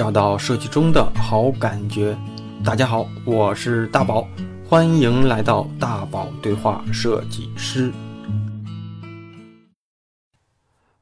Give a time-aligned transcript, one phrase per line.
[0.00, 2.16] 找到设计中的好感觉。
[2.64, 4.26] 大家好，我是大宝，
[4.66, 7.92] 欢迎来到大宝对话设计师。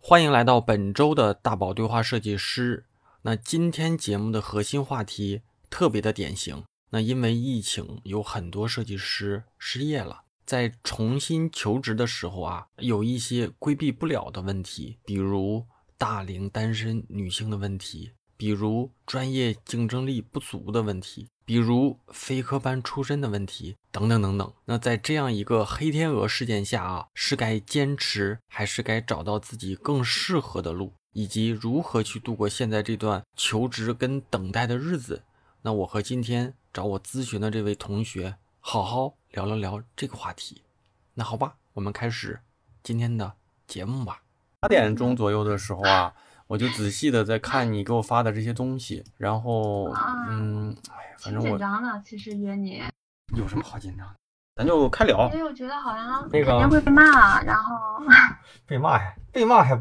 [0.01, 2.87] 欢迎来到本周的大宝对话设计师。
[3.23, 6.65] 那今天节目的核心话题特别的典型。
[6.91, 15.65] 那因为疫情，有很多设计师失业了，在重新求职的时候啊，有一些规避不了的问题，比如
[15.97, 18.11] 大龄单身女性的问题。
[18.39, 24.53] 比如专业竞争力不足的问题，比如非科班出身的问题，等等等等。
[24.65, 35.25] 那在这样一个黑天鹅事件下啊，是该坚持，还是该找到自己更适合的路，以及如何去度过现在这段求职跟等待的日子？
[35.63, 40.63] 那我和今天找我咨询的这位同学，好好聊了聊这个话题。
[41.15, 42.39] 那好吧，我们开始
[42.85, 43.33] 今天的
[43.67, 44.23] 节目吧。
[44.61, 46.15] 八点钟左右的时候啊。
[46.49, 49.93] 我就仔细的在看你给我发的这些东西，然后，
[50.29, 52.83] 嗯，哎呀，反正我紧张了，其实约你
[53.37, 54.07] 有什么好紧张？
[54.57, 55.31] 咱就开聊。
[55.33, 57.77] 因为我觉得好像那个肯定会被骂，然后
[58.67, 59.77] 被骂呀，被骂还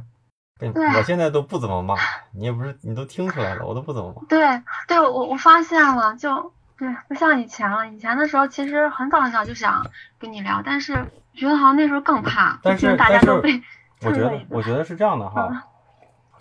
[0.59, 1.95] 被，我现在都不怎么骂，
[2.33, 4.27] 你也不是，你都听出来了，我都不怎么骂。
[4.27, 7.87] 对，对我我发现了，就对，不像以前了。
[7.87, 9.83] 以前的时候其实很早很早就想
[10.19, 10.93] 跟你聊，但是
[11.33, 13.63] 觉得好像那时候更怕，但是大家都被。
[14.02, 15.63] 我觉得我觉得是这样的哈。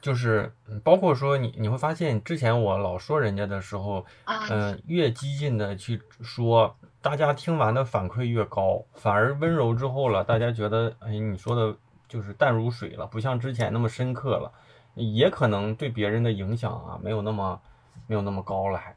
[0.07, 0.53] 就是
[0.85, 14.53] 包括说你你会发现，之前我老说人家的时候，嗯，越激进的去说，大家听完的反馈越高，反而温柔之后了，大家觉得，哎，你说的就是淡如水了，不像之前那么深刻了，
[14.95, 17.61] 也可能对别人的影响啊，没有那么
[18.07, 18.95] 没有那么高了，还，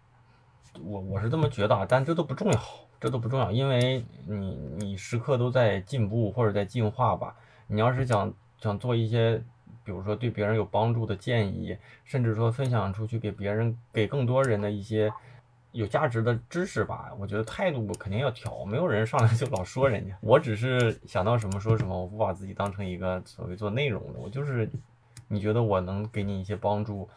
[0.79, 2.59] 我我是这么觉得，但这都不重要，
[2.99, 9.43] 这都不重要，因为你你时刻都在进步或者在进化吧，你要是想想做一些。
[9.89, 15.11] 比如说对别人有帮助的建议，甚至说分享出去给别人、给更多人的一些
[15.71, 18.63] 有价值的知识吧，我觉得态度肯定要调。
[18.65, 24.19] 没有人上来就老说人家，我只是想到什么说什么，我不把自己当成一个所谓做内容的。
[24.19, 24.69] 我就是
[25.27, 27.09] 你觉得我能给你一些帮助，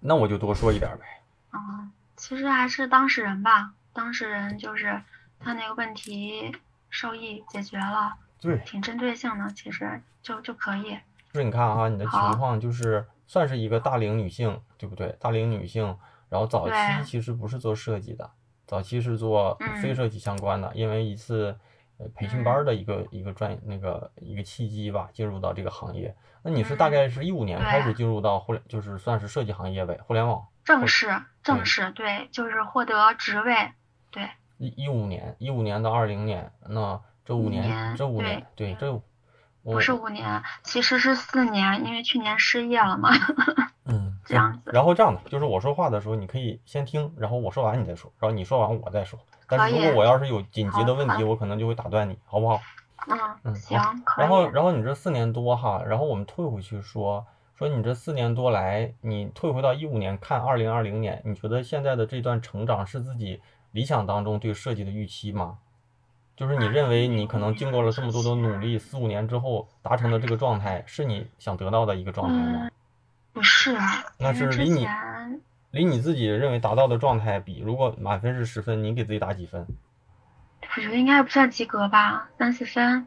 [0.00, 1.22] 那我就多说一点呗。
[1.50, 5.00] 啊，其实还是当事人吧，当事人就是
[5.38, 6.52] 他那个问题
[6.90, 10.98] 受益解决了，对，挺针对性的，其实就就可以。
[11.38, 15.14] 就是你看哈，你的情况就是算是一个大龄女性，对不对？
[15.20, 15.96] 大龄女性，
[16.28, 18.28] 然后早期其实不是做设计的，
[18.66, 21.56] 早期是做非设计相关的，因为一次
[22.12, 26.12] 培训班的一个一个专那个一个契机吧，进入到这个行业。
[26.42, 31.06] 那你是大概是一五年开始进入到互联，就是算是设计行业呗，互联网正式
[31.44, 33.54] 正式对，就是获得职位
[34.10, 34.28] 对。
[34.56, 39.00] 一一五年，一五年到二零年，那这五年这五年对这。
[39.62, 43.10] 不是五年，其实是四年，因为去年失业了嘛。
[43.84, 44.70] 嗯，这样子。
[44.72, 49.18] 然后这样的，就是我说话的时候，你可以先听，然后我说完你再说，然后你说完我再说。
[49.48, 52.60] 但是如果我要是有紧急的问题，我可能就会打断你，好不好？
[53.06, 53.80] 嗯嗯，行，
[54.18, 57.24] 然后，然后你这四年多哈，然后我们退回去说，
[57.56, 63.40] 说你这四年多来，你退回到一五年看二零二零年，你觉得现在的这段成长是自己
[63.70, 65.58] 理想当中对设计的预期吗？
[66.38, 72.70] 就是你认为你可能经过了这么多的努力，四五年之后达成的这个状态，是你想得到的一个状态吗？
[73.32, 74.86] 不是啊，那是离你
[75.72, 79.66] 离你自己认为达到的状态比，如果满分是十分，你给自己打几分？
[80.76, 83.04] 我觉得应该不算及格吧，三四分。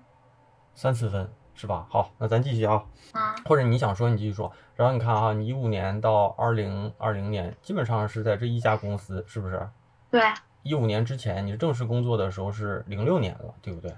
[0.75, 1.87] 三四分是吧？
[1.89, 2.83] 好，那咱继续啊。
[3.13, 3.21] 嗯。
[3.45, 4.51] 或者你想说，你继续说。
[4.75, 9.69] 然后你看啊，你一五年到二零二零年，基本上是在这一家公司，是不是？
[10.09, 10.21] 对。
[10.63, 13.93] 一五年之前，你正式工作的时候是零六年了，对不对？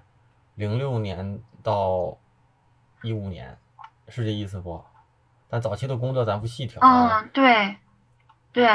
[0.56, 2.18] 零六年到
[3.02, 3.58] 一五年，
[4.08, 4.84] 是这意思不？
[5.50, 7.20] 但早期的工作咱不细调啊。
[7.20, 7.76] 嗯，对，
[8.52, 8.68] 对。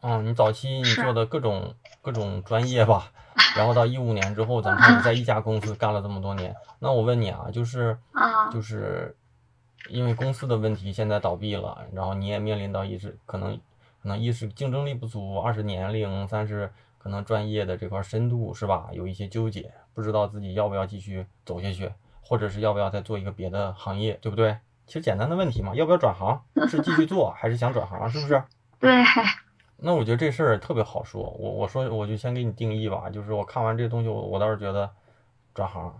[0.00, 3.12] 嗯，你早期你做的各种各种专业吧，
[3.56, 6.54] 然后到一五年之后，咱们在一家公司干了这么多年。
[6.78, 7.96] 那我问你啊，就是
[8.50, 9.16] 就是
[9.88, 13.60] 因为公司的问题现在倒闭了，然后你也面临到一直可能。
[14.02, 18.90] 可能一是竞争力不足，二是年龄，三是可能专业的这块深度是吧？
[18.92, 24.58] 有一些纠结，不知道自己要不要继续走下去，或者是要不要再做一个别的行业，对不对？
[24.86, 26.42] 其实简单的问题嘛，要不要转行？
[26.68, 28.10] 是继续做还是想转行？
[28.10, 28.42] 是不是？
[28.78, 28.92] 对。
[29.82, 34.90] 那我觉得这事儿特别好说，我我说我就先给你定义吧，就是我看完这东西，我我倒是觉得
[35.54, 35.94] 转行。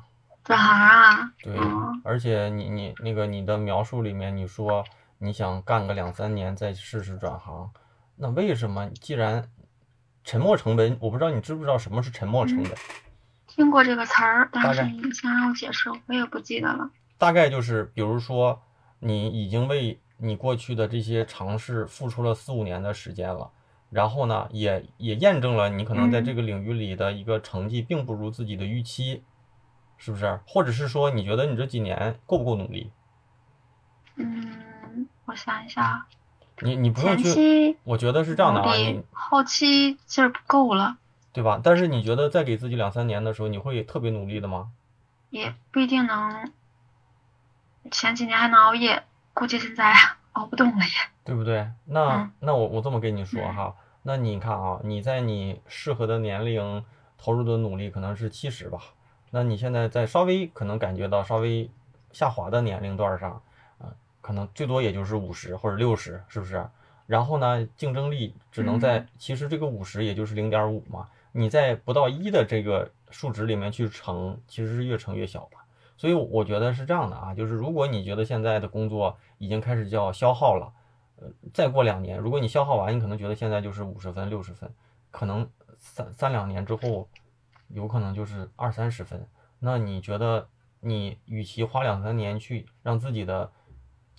[0.45, 1.33] 转行啊？
[1.43, 1.57] 对，
[2.05, 4.85] 而且你你那个你的描述里面你说
[5.19, 7.71] 你想干个两三年再试试转行。
[8.17, 8.91] 那为什么？
[8.91, 9.49] 既然
[10.25, 12.73] 沉没成本，我不知道你知不知道什么是沉没成本？
[13.47, 16.91] 听过这个词儿，但是你先让我解释，我也不记得了。
[17.19, 18.63] 大概就是，比如说
[19.01, 23.51] 你已经为你过去的这些尝试付出了四五年的时间了，
[23.91, 29.25] 然后呢，也也验证了你可能在这个领域里的一个成绩并不如自己的预期，
[29.99, 30.39] 是不是？
[30.47, 32.93] 或者是说你觉得你这几年够不够努力？
[34.15, 36.07] 嗯，我想一下，
[36.63, 40.97] 你你不用去，我觉得是这样的啊，你后期劲儿不够了，
[41.33, 41.61] 对吧？
[41.63, 44.71] 但是你觉得再给自己两三年的时候，你会特别努力的吗？
[45.31, 46.53] 也不一定能。
[47.91, 49.93] 前几年还能熬夜，估计现在
[50.33, 50.91] 熬不动了也。
[51.25, 51.69] 对不对？
[51.87, 56.85] 那嗯那我我这么跟你说嗯哈，那你看啊，你在你适合的年龄
[57.17, 58.79] 投入的努力可能是七十吧，
[59.31, 61.71] 那你现在在稍微可能感觉到稍微
[62.13, 63.41] 下滑的年龄段上，啊、
[64.31, 66.65] 可能最多也就是五十或者六十，是不是？
[67.05, 75.57] 然后呢，竞争力只能在，嗯其实这个五十也就是零点五嘛，你在不到一的这个数值里面去乘，其实是越乘越小的。
[75.97, 80.73] 所以我觉得是这样的啊，就是如果你觉得现在的工作已经开始叫消耗了，
[81.17, 84.73] 呃，再过两年，如果你消耗完，你可能觉得现在就是五十分、六十分，
[85.11, 85.45] 可能
[85.77, 87.09] 三三两年之后，
[87.67, 89.27] 有可能就是二三十分。
[89.59, 90.47] 那你觉得
[90.79, 93.51] 你与其花两三年去让自己的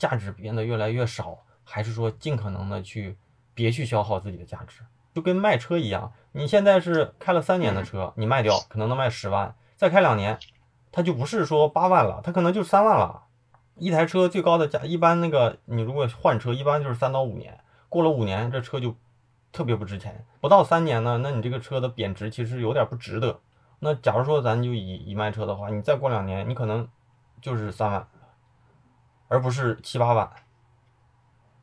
[0.02, 3.16] 价值变得越来越少，还是说尽可能的去
[3.54, 4.82] 别去消耗自己的价值？
[5.14, 10.40] 就跟卖车一样，你现在是开了三年的车，你卖掉可能能卖十万，再开两年，
[10.92, 13.26] 它就不是说八万了，它可能就三万了。
[13.76, 17.60] 一台车最高的价，一般那个你如果换车，一般就是三到五年，
[17.90, 18.96] 过了五年这车就
[19.52, 23.40] 特别不值钱，不到三年呢，那你这个车的贬值其实有点不值得。
[23.80, 26.88] 那假如说咱就以以卖车的话，你再过两年，你可能
[27.42, 28.08] 就是三万，
[29.32, 30.30] 而不是七八万。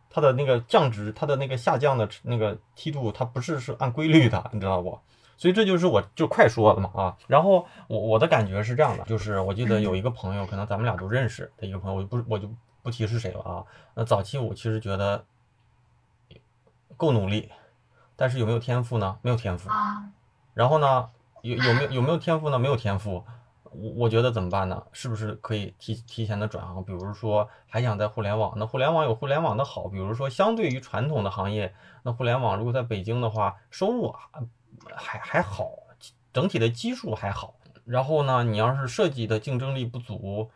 [0.08, 4.98] 它的那个降值，它的那个下降的那个梯度，它不是是按规律的，你知道不？
[5.36, 7.16] 所以这就是我就快说的嘛啊。
[7.26, 12.50] 然后我我的感觉是这样的，就是我记得有一个朋友，可能咱们俩都认识的一个朋友，我就不我就
[12.82, 13.62] 不提是谁了啊。
[13.94, 15.26] 那早期我其实觉得
[16.96, 17.52] 够努力，
[18.16, 19.18] 但是有没有天赋呢？
[19.20, 19.68] 没有天赋。
[19.68, 20.04] 啊，
[20.54, 21.10] 然后呢，
[21.42, 22.58] 有有没有有没有天赋呢？
[22.58, 23.22] 没有天赋。
[23.72, 24.82] 我我觉得怎么办呢？
[24.92, 26.82] 是不是可以提提前的转行？
[26.84, 34.20] 比如说还想在互联网，那互联网有互联网的好，比如说相对于传统的行业，那互联网如果在北京的话，收入啊
[34.94, 35.70] 还还好，
[36.32, 37.56] 整体的基数还好。
[37.84, 40.50] 然后呢，你要是设计的竞争力不足，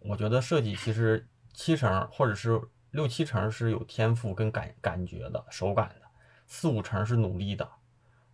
[0.00, 2.60] 我觉得设计其实七成或者是
[2.90, 6.06] 六七成是有天赋跟感感觉的手感的，
[6.46, 7.68] 四五成是努力的。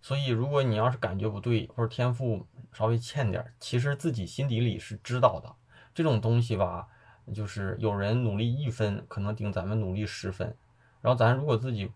[0.01, 5.51] 所以，如果你要是感觉不对，或者天赋稍微欠点，其实自己心底里是知道的。
[5.95, 6.89] 这种东西吧，
[7.33, 10.55] 就是有人努力一分，可能顶咱们努力十分。
[11.01, 11.91] 然后咱如果自己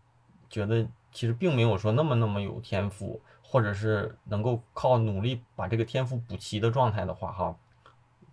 [0.49, 7.57] 觉得其实并没有说那么那么有天赋，或者是能够靠努力把这个天赋补齐的状态的话，哈，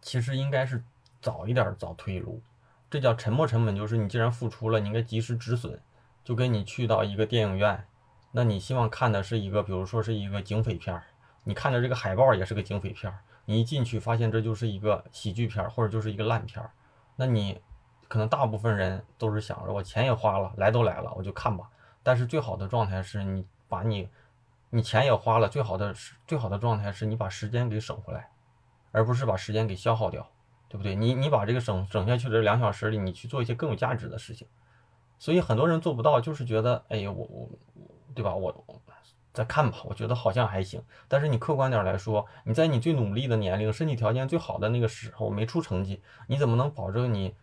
[0.02, 0.84] 其实应该是
[1.20, 2.42] 早一点早退路。
[2.90, 5.80] 这叫沉没成本，就是你既然付出了，你应该及时止损。
[6.24, 7.86] 就跟你去到一个电影院。
[8.32, 11.04] 那你希望看的是一个，比如说是一个警匪片儿，
[11.48, 13.14] 你看着这个海报也是个警匪片，
[13.46, 16.68] 你一进去发现这就是一个喜剧片，或者就是一个烂片，
[17.16, 17.62] 那你
[18.08, 21.70] 可能大部分人都是想着我钱也花了，来都来了，我就看吧。
[22.02, 24.10] 但是最好的状态是你把你
[24.72, 28.32] 你钱也花了，最好的是最好的状态是你把时间给省回来，
[28.92, 30.28] 而不是把时间给消耗掉，
[30.68, 30.96] 对不对？
[30.96, 34.48] 你你把这个省省下去的这两小时里，你去做一些更有价值的事情。
[35.20, 37.50] 所以很多人做不到，就是觉得，哎呀，我我。
[38.16, 38.34] 对吧？
[38.34, 38.66] 我
[39.36, 40.82] 再看吧，我觉得好像还行。
[41.10, 47.36] 但是你客观点来说，你在你最努力的年龄、身体条件最好的那个时候没出成绩，你怎么能保证你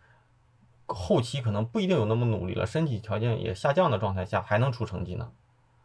[0.87, 5.31] 后期可能不一定有那么努力了，身体条件也下降的状态下还能出成绩呢？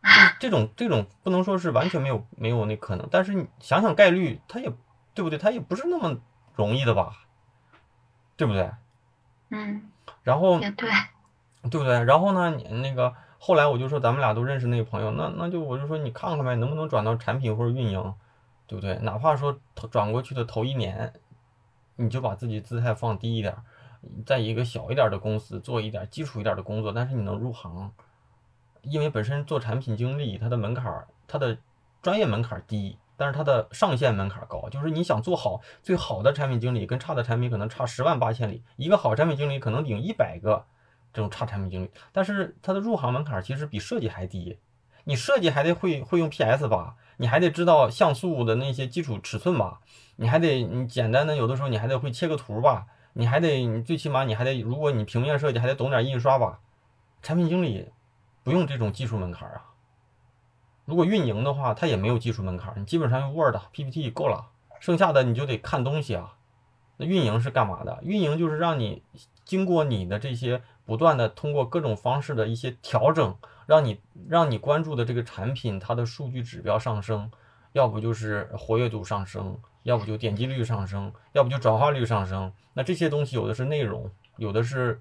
[0.41, 4.73] 这种这种不能说是完全没有没有那可能，但是你想想概率，它也
[5.13, 5.39] 对不对？
[5.39, 6.19] 它也不是那么
[6.55, 7.13] 容易的吧？
[8.37, 8.71] 对不对？
[9.51, 9.91] 嗯，
[10.23, 10.89] 然后也对，
[11.71, 12.03] 对不对？
[12.05, 13.15] 然后呢，你那个。
[13.41, 18.15] 后来我就说，咱们俩都认识那个朋友，那那就我就说你看看呗，能不能转到产品或者运营，
[18.67, 18.99] 对不对？
[18.99, 19.57] 哪怕说
[19.91, 21.13] 转过去的头一年，
[21.97, 23.57] 你就把自己姿态放低一点，
[24.27, 27.93] 在一个小一点的公司做一点基础一点的工作，但是你能入行，
[28.83, 31.57] 因为本身做产品经理，它的门槛，它的
[32.03, 40.67] 专业门槛低，但是它的上限门槛高，就是你想做好最好的产品经理，跟差的产品可能差十万八千里，一个好产品经理可能顶一百个。
[41.13, 44.59] 这种差产品经理，但是它的入行门槛其实比设计还低。
[45.05, 49.81] 你设计还得会会用 PS 吧，你还得知道像素的那些基础尺寸吧，
[50.17, 56.61] 你还得你简单的有的时候你还得会切个图吧，你还得你最起码你还得，如果你平面设计还得懂点印刷吧。
[57.23, 57.89] 产品经理
[58.45, 59.65] 不用这种技术门槛啊。
[60.85, 66.35] 如果运营的话，它也没有技术门槛，你基本上用 Word、PPT 够了，剩下的你就得看东西啊。
[66.99, 67.99] 那运营是干嘛的？
[68.03, 69.03] 运营就是让你。
[69.49, 73.35] 经过你的这些不断的通过各种方式的一些调整，
[73.67, 77.31] 让你让你关注的这个产品它的数据指标上升，
[77.73, 82.53] 要不就是活跃度上升，要不就点击率上升，要不就转化率上升。
[82.75, 85.01] 那这些东西有的是内容，有的是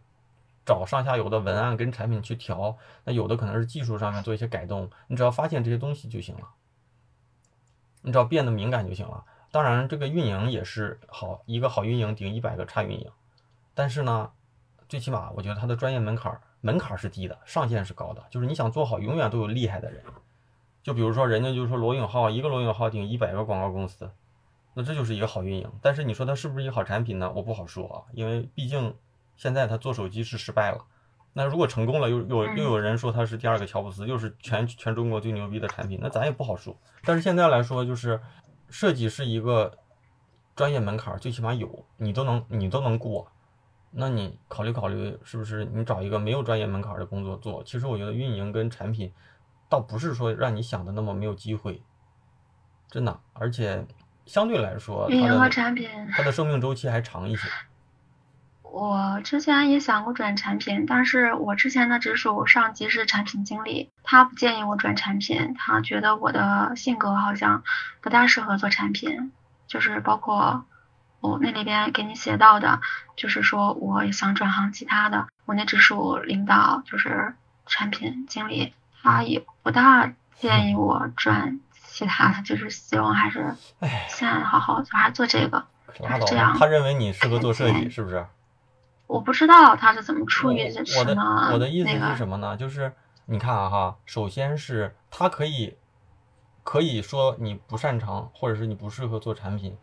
[0.66, 4.90] 找上下游的文案跟产品去调，那有的可能是技术上面做一些改动。
[5.08, 6.48] 你只要发现这些东西就行了，
[8.02, 9.26] 你只要变得敏感就行了。
[9.52, 13.12] 当然，这个运营也是好，一个好运营顶一百个差运营。
[13.74, 14.32] 但是呢，
[14.88, 18.24] 最起码我觉得它的专业门槛门槛是低的，上限是高的。
[18.30, 20.02] 就是你想做好，永远都有厉害的人。
[20.82, 24.10] 就比如说，人家就是说罗永浩一个罗永浩顶一百个广告公司，
[24.74, 25.72] 那这就是一个好运营。
[25.82, 27.32] 但是你说它是不是一个好产品呢？
[27.36, 28.96] 我不好说啊，因为毕竟
[29.36, 30.86] 现在他做手机是失败了。
[31.34, 36.76] 那如果成功了，又又又有人说他是第二个乔布斯，又是全全中国最牛逼的产品，那咱也不好说。
[37.04, 38.20] 但是现在来说，就是。
[38.70, 39.78] 设计是一个
[40.54, 43.32] 专业门槛，最起码有你都能你都能过，
[43.92, 47.64] 那你考虑考虑是不是你找一个没有专业门槛的工作做？
[47.64, 49.12] 其实我觉得运营跟产品
[49.70, 51.82] 倒不是说让你想的那么没有机会，
[52.90, 53.86] 真的，而且
[54.26, 57.48] 相对来说，运营和产品它的生命周期还长一些。
[58.62, 67.64] 我之前也想过转产品，但是我之前的直属上级是产品经理，他不建议我转产品，他觉得我的性格好像
[68.02, 69.32] 不大适合做产品，
[69.66, 70.66] 就是包括
[71.20, 72.80] 我那里边给你写到的，
[73.16, 77.34] 就是说我也想转行其他的，我那直属领导就是
[77.66, 83.56] 产品经理，他也不大建议我转其他的，就是希望还是
[84.08, 86.56] 现在好好就还做这个，是这样。
[86.58, 88.26] 他认为你适合做设计，是不是？
[89.08, 90.84] 我不知道他是怎么处理的。
[91.00, 91.16] 我的
[91.54, 92.56] 我的意思是什么呢？
[92.58, 92.94] 就是
[93.26, 95.78] 你看啊哈，首先是他可以
[96.64, 99.78] 可以说你不擅长，或者是你不适合做产品，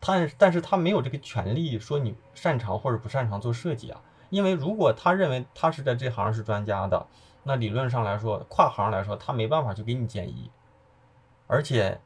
[0.00, 4.00] 他但是他没有这个权利说你擅长或者不擅长做设计啊。
[4.30, 7.06] 因为如果他认为他是在这行是专家的，
[7.42, 10.50] 那理论上来说，跨行来说，他没办法去给你建议。
[11.46, 12.00] 而且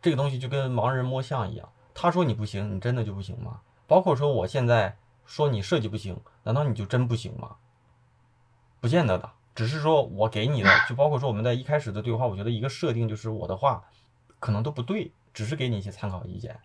[0.00, 3.60] 这个东西就跟盲人摸象一样，他说你不行，你真的就不行吗？
[3.86, 4.96] 包括说我现在。
[5.28, 7.56] 说你设计不行，难道你就真不行吗？
[8.78, 13.82] 不见得的，只是说我给你的，就包括说我们在一开始的对话，我觉得一个设定就是我的话
[14.38, 16.56] 可能都不对，只是给你一些参考意见，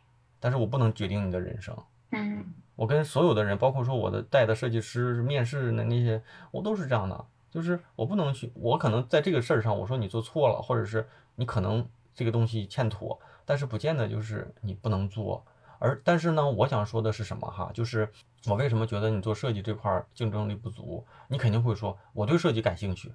[0.41, 1.73] 但是我不能决定你的人生。
[2.11, 2.43] 嗯，
[2.75, 6.21] 我跟所有的人，包括说我的带的设计师面试的那些，
[6.51, 15.45] 我都是这样的，就是我不能去，我可能在这个事儿上，我说你做错了，或者是你可能这个东西欠妥，但是不见得就是你不能做。
[15.79, 17.71] 而但是呢，我想说的是什么哈？
[17.73, 18.09] 就是
[18.45, 21.05] 我为什么觉得你做设计这块竞争力不足？
[21.27, 23.13] 你肯定会说我对设计感兴趣。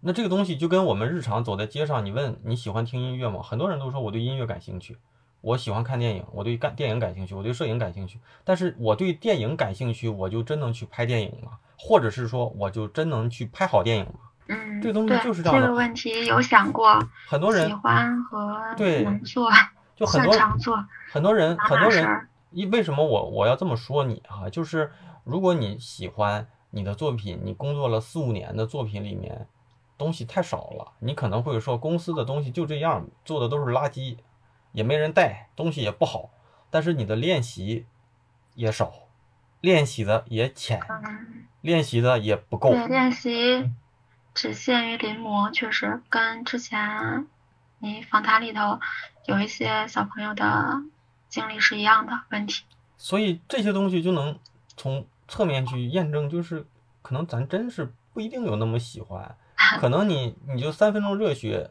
[0.00, 3.42] 那这个东西就跟我们日常走在街上，你问你喜欢听音乐吗？
[3.42, 4.96] 很多人都说我对音乐感兴趣。
[5.42, 8.18] 我喜欢看电影，我对干电影感兴趣，我对摄影感兴趣。
[8.44, 11.58] 但是我对电影感兴趣，我就真能去拍电影吗？
[11.76, 14.12] 或者是说我就真能去拍好电影吗？
[14.48, 15.66] 嗯，这个东西就是这样的。
[15.66, 19.50] 这个问题有想过，很多人喜欢和对能做。
[19.94, 20.32] 就很多
[21.12, 24.48] 很多人很多人，一为什么我我要这么说你哈？
[24.48, 24.90] 就是
[25.22, 29.46] 如果你喜欢你的作品，你工作了四五年的作品里面
[29.98, 34.16] 东西太少了，你可能会说公司的东西就这样，做的都是垃圾，
[34.72, 36.30] 也没人带，东西也不好，
[36.70, 37.86] 但是你的练习
[38.54, 38.92] 也少，
[39.60, 40.80] 练习的也浅，
[41.60, 42.70] 练习的也不够。
[42.70, 43.70] 对，练习
[44.34, 47.26] 只限于临摹，确实跟之前
[47.78, 48.80] 你访谈里头。
[49.26, 50.82] 有一些小朋友的
[51.28, 52.64] 经历是一样的问题，
[52.96, 54.36] 所以这些东西就能
[54.76, 56.66] 从侧面去验证，就是
[57.02, 59.36] 可能咱真是不一定有那么喜欢，
[59.78, 61.70] 可能你你就三分钟热血，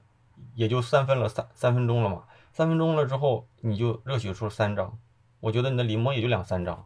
[0.55, 4.97] 也就三分了三三分钟了嘛，三分钟了之后你就热血出了三张，
[5.39, 6.85] 我觉得你的临摹也就两三张，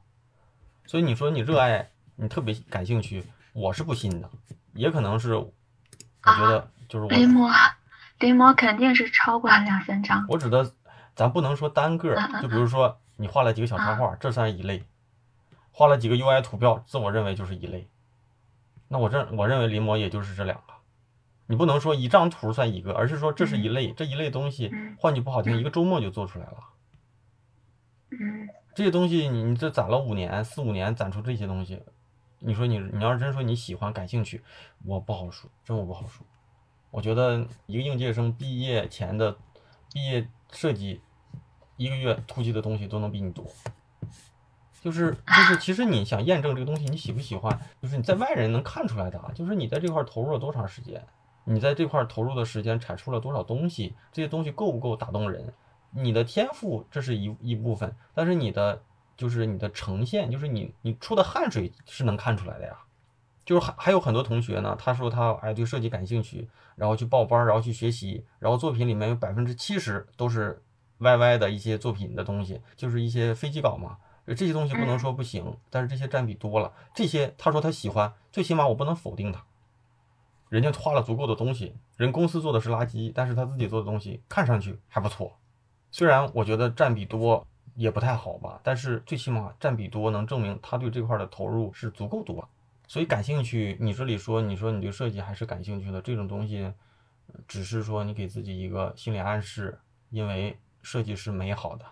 [0.86, 4.30] 所以你说你热爱你特别感兴趣，我是不信的，
[4.74, 5.52] 也可能是我
[6.24, 7.52] 觉得就是我临摹。
[8.20, 10.26] 临摹肯定是超过两三张。
[10.30, 10.72] 我指的，
[11.16, 14.84] 咱不能说单个，就比如说你画了几个小插画，这算是一类；
[15.72, 17.90] 画了几个 UI 图标，自我认为就是一类。
[18.88, 20.75] 那我认我认为临摹也就是这两个。
[21.48, 26.58] 你不能说一张图算一个，而是说这是一类，这一类东西，换句不好听，一个周末就做出来了。
[28.12, 28.48] 嗯。
[28.75, 31.82] 这些东西你你这攒了五年四五年攒出这些东西，
[32.40, 34.44] 你说你你要是真说你喜欢感兴趣，
[34.84, 36.25] 我不好说，真我不好说。
[36.92, 39.38] 我觉得一个应届生毕业前的
[39.94, 41.00] 毕业设计，
[41.78, 43.46] 一个月突击的东西都能比你多。
[44.82, 49.32] 就是就是，其实你想验证这个东西你喜不喜欢，就是你在外人能看出来的啊。
[49.34, 51.02] 就是你在这块投入了多长时间，
[51.46, 55.54] 你在这块投入的时间产出了多少东西，这些东西够不够打动人？
[55.92, 58.82] 你的天赋这是一一部分，但是你的
[59.16, 62.78] 就是你的呈现，就是你你出的汗水是能看出来的呀。
[63.46, 70.62] 就是还还有很多同学呢，他说他哎对设计感兴趣，然后去报班，然后去学习，然后作品里面有百分之七十都是
[71.00, 73.98] YY 的一些作品的东西，就是一些飞机稿嘛。
[74.36, 76.74] 这些东西不能说不行，但是这些占比多了。
[76.96, 79.46] 这些他说他喜欢，最起码我不能否定他。
[80.56, 85.38] 人家花了足够的东西，人公司做的是垃圾，但是他自己做的东西看上去还不错。
[85.92, 92.48] 虽然我觉得占比多也不太好吧，但是最起码占比多能证明他对这块的投入是足够多。
[92.88, 96.72] 所以感兴趣，你这里说你说你对设计还是感兴趣的这种东西，
[97.50, 99.78] 只是说你给自己一个心理暗示，
[100.10, 101.84] 因为设计是美好的，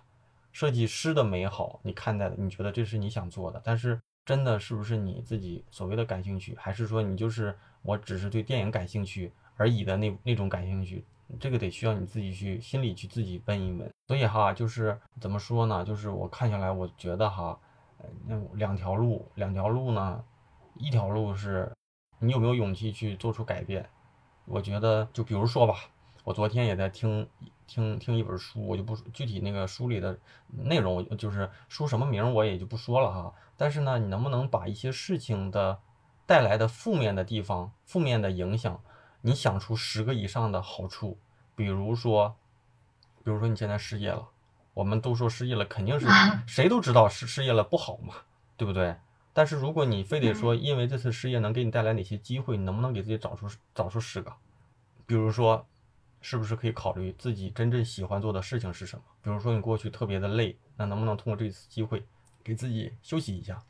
[0.54, 11.06] 设计师的美好你看待的，你觉得这是你想做的，但是真的是不是你自己所谓的感兴趣，还是说你就是我只是对电影感兴趣而已的那那种感兴趣，
[11.40, 13.90] 这个得需要你自己去心里去自己问一问。
[14.08, 15.86] 所以哈，就是怎么说呢？
[15.86, 17.60] 就是我看下来，我觉得哈，
[18.26, 20.24] 那两条路，两条路呢。
[20.76, 21.72] 一条路是，
[22.18, 23.88] 你有没有勇气去做出改变？
[24.46, 25.76] 我觉得，就比如说吧，
[26.24, 27.28] 我昨天也在听
[27.68, 33.32] 听听一本书，我就不具体那个书里的内容，就是书什么名我也就不说了哈。
[33.56, 35.80] 但是呢，你能不能把一些事情的
[36.26, 38.82] 带来的负面的地方、负面的影响，
[39.22, 41.18] 你想出十个以上的好处？
[41.56, 42.36] 比如说，
[43.24, 44.28] 比如说你现在失业了，
[44.74, 46.08] 我们都说失业了，肯定是
[46.48, 48.16] 谁都知道失失业了不好嘛，
[48.58, 48.96] 对不对？
[49.34, 54.32] 但是如果你非得说，因为这次失业能给你带来哪些机会，你能不能给自己找出找出十个？
[55.06, 55.66] 比如说，
[56.22, 59.04] 是不是可以考虑自己真正喜欢做的事情是什么？
[59.22, 62.06] 比如说你过去特别的累，那能不能通过这次机会
[62.44, 63.62] 给自己休息一下？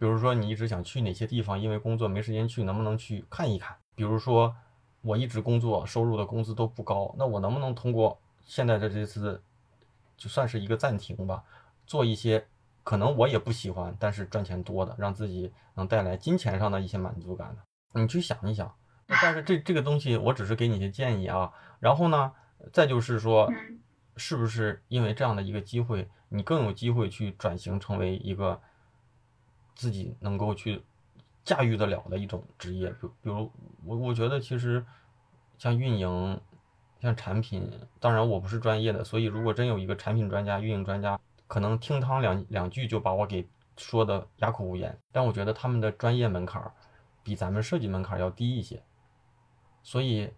[0.00, 3.76] 比如说你一直想去哪些地方，因为工作没时间去，能不能去看一看？
[3.94, 4.56] 比如说
[5.02, 9.42] 我一直工作，收入的工资都不高，那我能不能通过现在的这次，
[10.16, 11.44] 就算是一个暂停吧，
[11.86, 12.46] 做一些。
[12.82, 18.74] 可能我也不喜欢，但是赚钱多的，让自己能带来金钱上的一些满足感的，你去想一想。
[19.06, 21.52] 但是这这个东西，我只是给你一些建议啊。
[21.78, 22.32] 然后呢，
[22.72, 23.52] 再就是说，
[24.16, 28.60] 是不是因为这样的一个机会，你更有机会去转型成为一个
[29.74, 30.82] 自己能够去
[31.44, 32.90] 驾驭得了的一种职业？
[32.90, 33.50] 比比如
[33.84, 34.84] 我，我觉得其实
[35.58, 36.40] 像运营、
[37.00, 41.20] 像产品，当然我不是专业的，所以如果真有一个产品专家、运营专家。
[41.52, 43.44] 可能听他两两句就把我给
[43.76, 46.62] 说的哑口无言，但我觉得他们的专业门槛
[47.24, 48.80] 比咱们设计门槛要低一些。
[49.82, 50.30] 所以，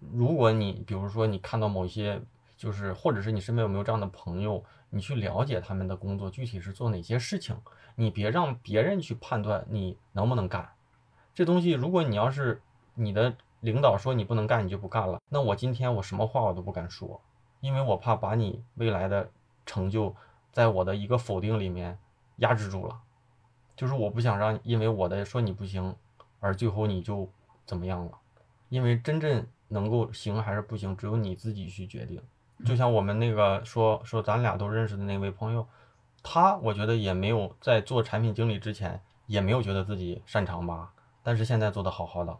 [0.00, 2.20] 如果你比如说你看到某些，
[2.56, 7.56] 就是或者是你身边有没有这样的朋友，你去了解他们的工作具体是做哪些事情，
[7.94, 10.70] 你别让别人去判断你能不能干。
[11.34, 12.60] 这东西，如果你要是
[12.94, 17.20] 你的领导说你不能干，你就不干了，那我今天我什么话我都不敢说，
[17.60, 19.30] 因为我怕把你未来的。
[19.70, 20.16] 成就
[20.50, 21.98] 在我的一个否定里面
[22.36, 23.02] 压制住了，
[23.76, 25.94] 就是我不想让因为我的说你不行，
[26.40, 27.30] 而最后你就
[27.66, 28.12] 怎么样了？
[28.70, 32.22] 因为真正能够行还是不行，只有你自己去决定。
[32.64, 35.66] 就像我们那个说说咱俩都认识的那位朋友，
[36.22, 40.92] 他我觉得也没有在做产品经理之前也没有觉得自己擅长吧，
[41.22, 42.36] 但是现在做的好好的。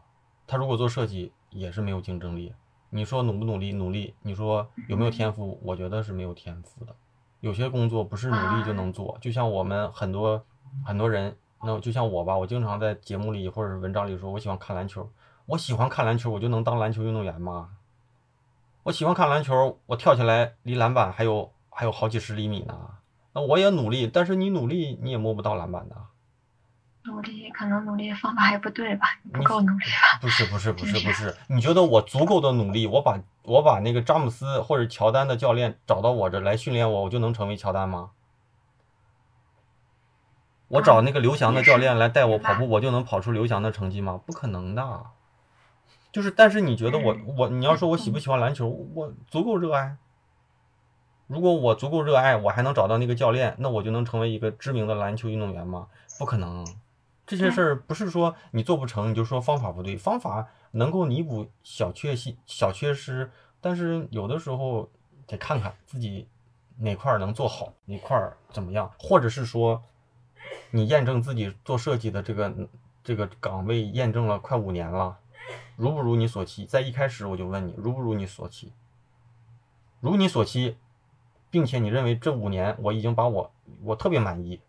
[0.46, 2.54] 他如果做设计也是没有竞争力。
[2.90, 3.70] 你说努不努力？
[3.72, 4.14] 努力。
[4.22, 5.60] 你说有没有天赋？
[5.62, 6.94] 我觉得是没有天赋的。
[7.40, 10.42] 有些工作不是努力就能做，就像我们很多
[10.84, 15.06] 很多人，那就像我吧，我经常在节目里或者是文章里说，我喜欢看篮球，
[15.44, 17.68] 我喜欢看篮球，我就能当篮球运动员吗？
[18.88, 22.74] 我喜欢看篮球，我跳起来离篮板还有还有好几十厘米呢，
[23.34, 25.96] 那我也努力，但是你努力你也摸不到篮板的。
[27.02, 29.06] 努力可能努力方法还不对吧？
[29.30, 30.18] 不够努力吧？
[30.22, 38.12] 不是不是不是不是，你觉得我足够的努力，我把我把那个詹姆斯或者乔丹的教练找到我这来训练我，我就能成为乔丹吗？
[40.68, 44.18] 我找那个刘翔的教练来带我跑步，我就能跑出刘翔的成绩吗？
[44.24, 45.04] 不可能的。
[46.18, 49.96] 就是，但是你觉得我我你要说我喜不喜欢篮球，我足够热爱。
[51.28, 55.86] 如果我足够热爱，我还能找到那个教练，那我就能成为一个知名的篮球运动员吗？
[56.18, 56.66] 不可能。
[57.24, 64.90] 这些事儿不是说你做不成，你就说方法不对，方法能够弥补小缺陷、小缺失，但是有的时候
[65.24, 66.26] 得看看自己
[66.78, 69.80] 哪块能做好，哪块怎么样，或者是说
[70.72, 72.52] 你验证自己做设计的这个
[73.04, 75.16] 这个岗位验证了快五年了，
[75.78, 76.66] 如不如你所期？
[76.66, 78.72] 在一开始我就问你，如不如你所期？
[80.00, 80.76] 如你所期，
[81.52, 83.52] 并且你认为这五年我已经把我
[83.84, 84.60] 我特别满意。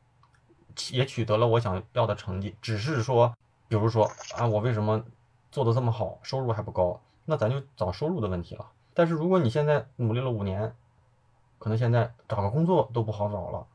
[0.92, 3.36] 也取得了我想要的成绩，只是说，
[3.68, 5.04] 比如说啊，我为什么
[5.52, 7.02] 做的这么好，收入还不高？
[7.26, 8.66] 那咱就找收入的问题了。
[8.94, 10.74] 但是如果你现在努力了五年，
[11.58, 13.68] 可能现在找个工作都不好找了，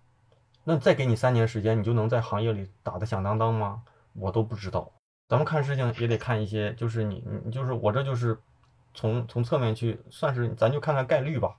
[0.63, 3.83] 那再给你三年时间，你就能在行业里打得响当当吗？
[4.15, 4.91] 我都不知道。
[5.35, 8.39] 咱们看事情也得看一些，就是你你就是我这就是
[8.95, 11.57] 从从侧面去算是，咱就看看概率吧。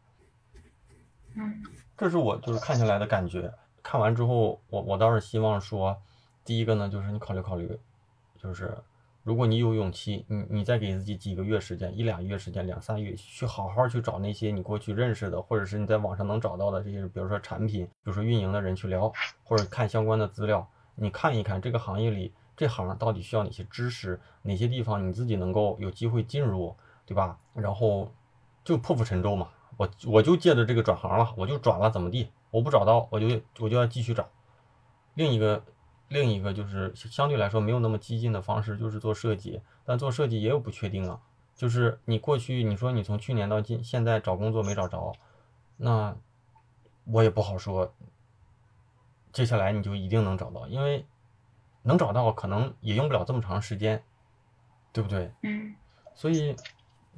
[1.35, 1.61] 嗯
[1.97, 3.53] 这是我就是看下来的感觉。
[3.83, 6.01] 看完之后，我我倒是希望说，
[6.45, 7.77] 第一个呢，就是你考虑考虑，
[8.37, 8.77] 就是
[9.23, 19.11] 如果你有勇气，你你再给自己几个月时间，一俩月时间，两三月，去好好去找那些你过去认识的，或者是你在网上能找到的这些，比如说产品，比如说运营的人去聊，
[19.43, 27.37] 或者看相关的资料，你看一看这个行业里这行到底需要哪些知识，哪些地方你自己能够有机会进入，对吧？
[27.53, 28.11] 然后
[28.63, 29.49] 就破釜沉舟嘛。
[29.77, 32.29] 我我就借着这个转行了，我就转了，怎么地？
[32.51, 34.29] 我不找到，我就我就要继续找。
[35.15, 35.63] 另一个
[36.07, 41.19] 另一个就是相对来说没有那么激进的方式，就是做设计，但做设计也有不确定啊。
[41.55, 45.13] 就是你过去你说你从去年到今现在找工作没找着，
[45.77, 46.15] 那
[47.05, 47.93] 我也不好说。
[49.33, 51.05] 接下来你就一定能找到，因为
[51.85, 54.03] 能找到可能也用不了这么长时间，
[54.91, 55.31] 对不对？
[55.43, 55.73] 嗯
[56.15, 56.55] 所以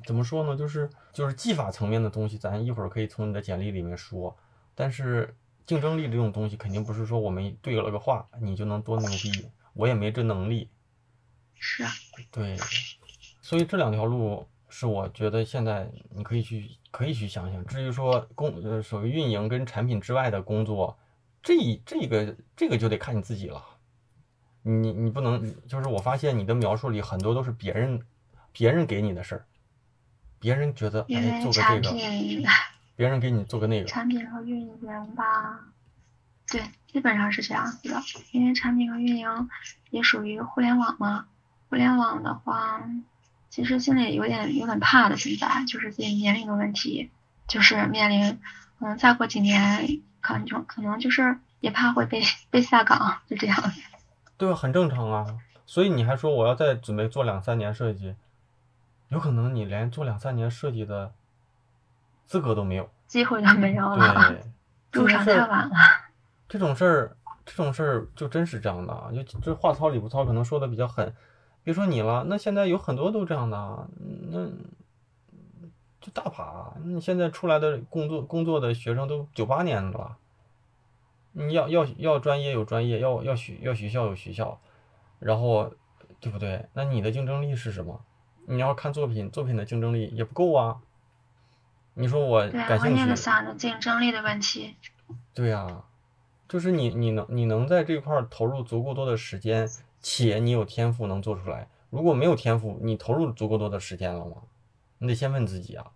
[0.06, 0.56] 怎么说呢？
[0.56, 4.36] 就是就是技法层面的东西，咱一会儿可以从你的简历里面说。
[4.76, 9.50] 但是竞争力这种东西，肯定不是说我们对了个话，你就能多牛逼。
[9.74, 10.70] 我也没这能力。
[11.56, 11.92] 是啊，
[12.32, 12.58] 对，
[13.42, 17.66] 所以这两条路是我觉得现在你可以去可以去想想。
[17.66, 20.98] 至于说工呃所谓运营跟产品之外的工作，
[21.42, 23.64] 这这个这个就得看你自己了。
[24.70, 28.02] 你你不能就是我发现你的描述里很多都是别人
[28.52, 29.46] 别人给你的事儿，
[30.40, 31.98] 别人觉得哎做个这个，
[32.98, 35.62] 别人给你做个那个，产品和运营吧，
[36.50, 38.02] 对，基本上是这样子的。
[38.32, 39.50] 因为产品和运营
[39.90, 41.28] 也属于互联网嘛，
[41.70, 42.84] 互联网的话，
[43.50, 47.10] 其实心里有点有点怕的，现在就是自己年龄的问题，
[47.48, 48.40] 就是面临，
[48.80, 53.82] 嗯，再过几年可能就可能就是也怕会被被下岗，就这样子。
[54.38, 55.40] 对啊，很正常啊。
[55.66, 58.16] 所以你还说我要再准备做两三年设计，
[59.10, 61.12] 有可能你连做两三年设计的
[62.26, 62.90] 资格都没有。
[63.08, 64.44] 机会都没有了，对，
[64.92, 65.76] 这路上种事儿，太晚了。
[66.48, 69.10] 这种事儿，这种事儿就真是这样的啊。
[69.14, 71.14] 就这话糙理不糙，可能说的比较狠。
[71.64, 73.88] 别说你了，那现在有很多都这样的啊，
[74.30, 74.46] 那
[76.00, 76.74] 就大把啊。
[76.84, 80.16] 你现在出来的工作工作的学生都九八年的了，
[81.40, 84.60] 你要要要专业有专业，要要学要学校有学校，
[85.20, 85.72] 然后
[86.20, 86.66] 对不对？
[86.74, 88.04] 那你的竞争力是什么？
[88.48, 90.82] 你要看作品，作品的竞争力也不够啊。
[91.94, 94.76] 你说我对，感兴趣我也是，想着竞争力的问题。
[95.36, 95.84] 对呀、
[96.50, 99.70] 就是你你能你能在这块儿投入足够多的时间，
[100.02, 101.68] 且你有天赋能做出来。
[101.92, 104.38] 如果没有天赋，你投入足够多的时间了吗？
[104.98, 105.92] 你得先问自己啊。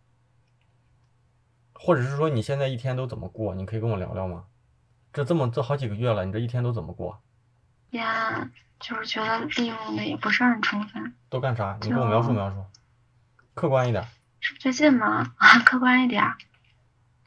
[1.74, 3.56] 或者是说你现在一天都怎么过？
[3.56, 4.46] 你可以跟我聊聊吗？
[5.14, 7.22] 这这么这好几个月了，你这一天都怎么过？
[7.92, 11.14] 呀，就是觉得利用的也不是很充分。
[11.30, 11.78] 都干啥？
[11.82, 12.66] 你给我描述描述，
[13.54, 14.08] 客观一点。
[14.40, 15.34] 是最近吗？
[15.38, 16.38] 啊， 客观一点儿，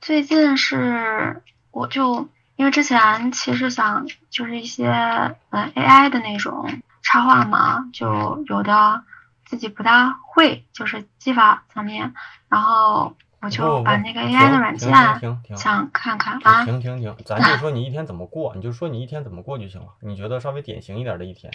[0.00, 9.04] 最近是我就因为之前其实想就是一些呃 AI 的那种插画嘛，就有的
[9.44, 12.14] 自己不大会，就是技法层面，
[12.48, 19.88] 然后我就把那个停 AI 的软件停停停想看看啊，停停停，咱就说你一天怎么过，你就说你一天怎么过就行了。
[20.00, 21.52] 你觉得稍微典型一点的一天，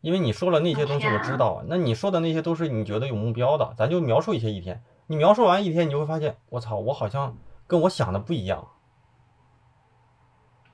[0.00, 4.82] 因为你说了那些东西我知道啊，那你说的那些都是你觉得有目标的，咱就描述一些一天。
[5.08, 8.66] 你描述完一天，你就会发现，我操，我好像跟我想的不一样。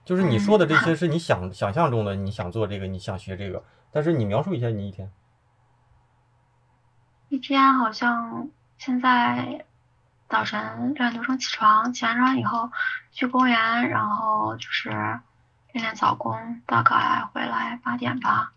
[0.04, 5.10] 就是你说的这些是你想想象中的，你想做这个，你想学这个，但是你描述一下你一天。
[7.30, 8.48] 一天好像
[8.78, 9.64] 现在
[10.34, 12.72] 早晨六点多钟起床，起完床以后
[13.12, 18.50] 去公园，然后就是练练早功，大概回来八点吧，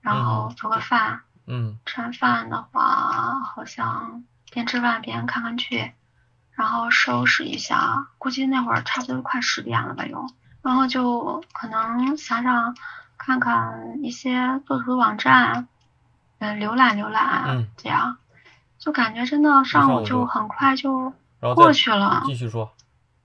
[0.00, 1.22] 然后做个饭。
[1.44, 1.76] 嗯。
[1.86, 5.92] 吃完饭的话，好像边吃饭边看看剧，
[6.52, 10.28] 然后收拾一下，估计那会儿差不多快十点了吧又，
[10.62, 12.76] 然后就可能想想
[13.18, 15.66] 看看一些做图网站，
[16.38, 17.68] 嗯，浏览浏览，嗯。
[17.76, 18.18] 这样，
[18.78, 21.12] 就感觉真的上午就很快就
[21.44, 22.72] 然后过去了，继续说。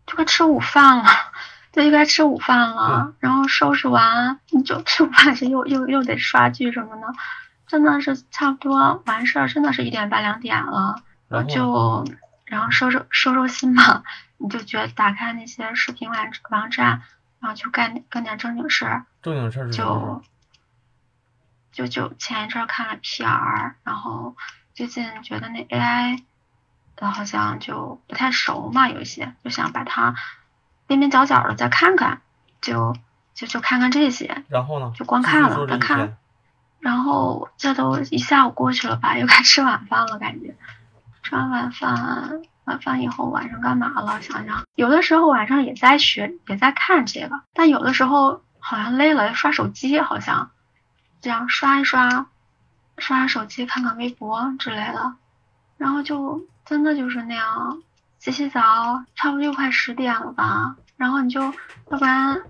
[0.06, 1.06] 就该吃午饭了。
[1.72, 7.08] 对，就该吃午饭了，然后收拾完，你就吃午饭时又又又得刷剧什么的，
[7.68, 12.06] 真的是差不多完事儿，真的是一点半两点了，然后就
[12.46, 14.04] 然后收收收收心嘛，
[14.38, 16.18] 你就觉得打开那些视频网
[16.50, 17.04] 网站，
[17.40, 19.78] 然后就干干点正经事儿，正经事儿是？
[19.78, 20.24] 就
[21.72, 24.36] 就就前一阵看了 PR，然后
[24.74, 26.24] 最近觉得那 AI
[27.00, 30.16] 的好像就不太熟嘛，有一些就想把它
[30.88, 32.22] 边边角角的再看看，
[32.62, 32.96] 就
[33.34, 34.92] 就就看看这些，然后呢？
[34.96, 36.18] 就光看了继续说这但看
[36.80, 40.56] 然后这都一下午过去了吧，又该吃晚饭了，感觉
[41.24, 44.22] 吃完晚饭，晚饭以后晚上干嘛了？
[44.22, 50.52] 想想，有的时候晚上也在学，也在看这个，但有的时候好像累了，刷手机，好像
[51.20, 52.28] 这样刷一刷，
[52.98, 55.16] 刷刷手机，看看微博之类的，
[55.78, 57.82] 然后就真的就是那样，
[58.20, 62.44] 洗洗澡，差不多就快十点了吧，然后你就要不然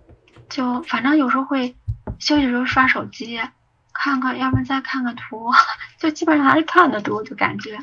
[0.49, 1.77] 就反正有时候会
[2.19, 3.39] 休息的时候刷手机。
[3.93, 5.51] 看看，要不然再看看图，
[5.99, 7.79] 就基本上还是看的多，就感觉，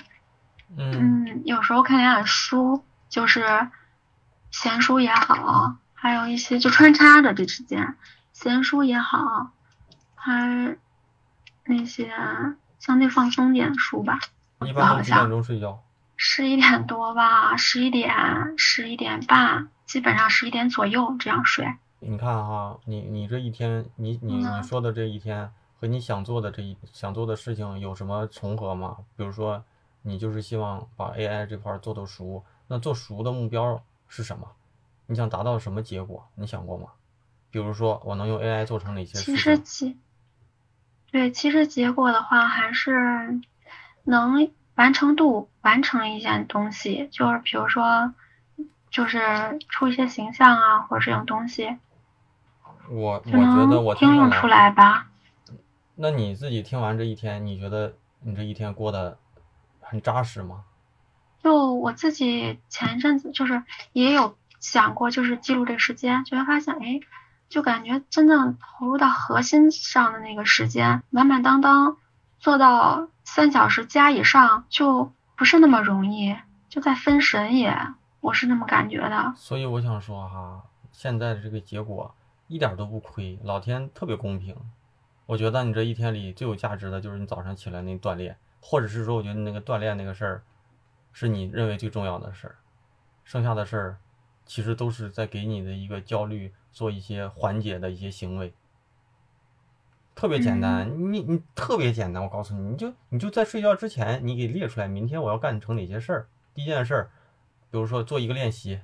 [0.76, 3.68] 嗯嗯，有时候看点点书，就是
[4.50, 7.96] 闲书也好，还有一些就穿插着这之间，
[8.32, 9.50] 闲书也好，
[10.14, 10.76] 还
[11.64, 12.10] 那些
[12.78, 14.18] 相对放松点的书吧。
[14.66, 15.82] 一般都几点钟睡觉？
[16.16, 18.14] 十一点多吧，十一点、
[18.56, 21.66] 十一点半，基本上十一点左右这样睡。
[22.00, 28.96] 你看哈，你你这一天，你你嗯你说的这一天和你想做的这一想做的事情有什么重合吗？
[29.16, 29.62] 比如说，
[30.02, 34.46] 你就是希望把 AI 这块儿做到熟，那做熟的目标是什么？
[35.06, 36.26] 你想达到什么结果？
[36.34, 36.88] 你想过吗？
[37.50, 39.38] 比如说，我能用 AI 做成哪些其事情？
[39.38, 39.96] 实结，
[41.10, 43.40] 对，其实结果的话还是
[44.04, 48.14] 能完成度完成一件东西，就是比如说，
[48.90, 51.76] 就是出一些形象啊，或者这种东西，
[52.88, 55.08] 我我觉得我听用出来吧。
[55.96, 59.18] 那你自己听完这一天，你觉得你这一天过得
[59.80, 60.64] 很扎实吗？
[61.42, 63.62] 就我自己前一阵子就是
[63.92, 67.00] 也有想过，就是记录这个时间，就会发现，哎，
[67.48, 71.96] 就感觉真正投入到核心上的那个时间，满满当当
[72.46, 76.36] 做到三小时加以上，就不是那么容易，
[76.68, 77.76] 就在分神也，
[78.20, 79.32] 我是那么感觉的。
[79.34, 82.14] 所以我想说哈，现在的这个结果
[82.46, 84.54] 一点都不亏，老天特别公平。
[85.26, 90.44] 我觉得你这一天里最有价值的就是你早上起来那锻炼，或者是说，我觉得那个锻炼那个事儿，
[91.12, 92.54] 是你认为最重要的事儿，
[93.24, 93.98] 剩下的事儿
[94.44, 98.54] 其实都是在给你的一个焦虑做一些缓解的一些行为。
[100.16, 106.26] 特别简单，你你特别简单，我告诉你，你就你就在睡觉之前，你给列出来，明天我要干成哪些事儿。
[106.54, 107.10] 第一件事儿，
[107.70, 108.80] 比如说做一个练习，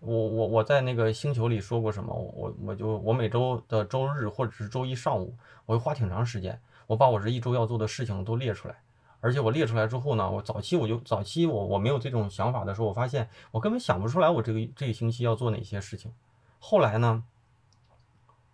[0.00, 2.14] 我我我在那个星球里说过什么？
[2.14, 8.76] 我我我就我每周的周日或者是周一上午，我会花挺长时间，我把我这一周要做的事情都列出来。
[9.22, 16.12] 而且我列出来之后呢，我早期我就早期我我没有这种想法的时候，我发现我根本想不出来我这个这个星期要做哪些事情。
[16.58, 17.24] 后来呢，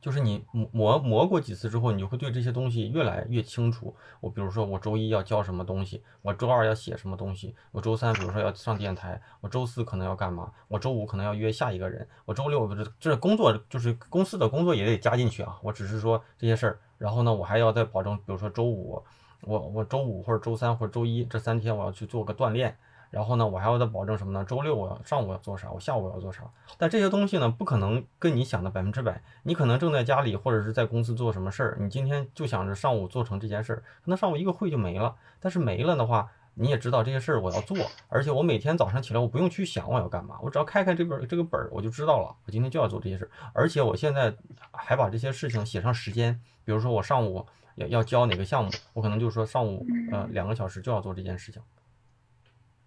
[0.02, 3.94] 就是你磨磨过几次之后，你就会对这些东西越来越清楚。
[4.20, 15.56] 我比如说，我周一要教什么东西，我周二要写什么东西，我周三比如说要上电台，我周四可能要干嘛，我周五可能要约下一个人，我周六这这工作就是公司的工作也得加进去啊。
[15.62, 19.00] 我只是说这些事儿，然后呢，我还要再保证，比如说周五，
[19.42, 22.76] 我我周五或者周三或者周一这三天我要去做个锻炼。
[23.12, 24.42] 然后呢，我还要再保证什么呢？
[24.42, 26.42] 周六我要上午要做啥，我下午要做啥。
[26.78, 29.22] 但这些东西呢，不可能跟你想的百分之百。
[29.42, 35.14] 你可能正在家里或者是在公司做什么事儿，你今天就想着上午做成这件事儿，可能上午一个会就没了。
[35.38, 37.76] 但是没了的话，你也知道这些事儿我要做，
[38.08, 43.30] 而且我每天早上起来我不用去想我要干嘛，我只要开开这本这个本儿，我就知道了，我今天就要做这些事儿。
[43.52, 44.34] 而且我现在
[44.70, 51.60] 还把这些事情写上时间，比如说我上午要要教哪个项目，我可能就是说上午呃两个小时就要做这件事情。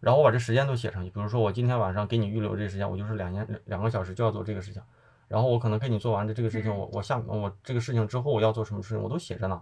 [0.06, 4.80] 然后我把这时间都写上去，比如说我今天晚上给你预留这时间，我就是两年两个小时就要做这个事情，
[5.28, 9.60] 然后我可能给你做完的这个事情，我我下我这个事情之后我要做什么事情我都写着呢，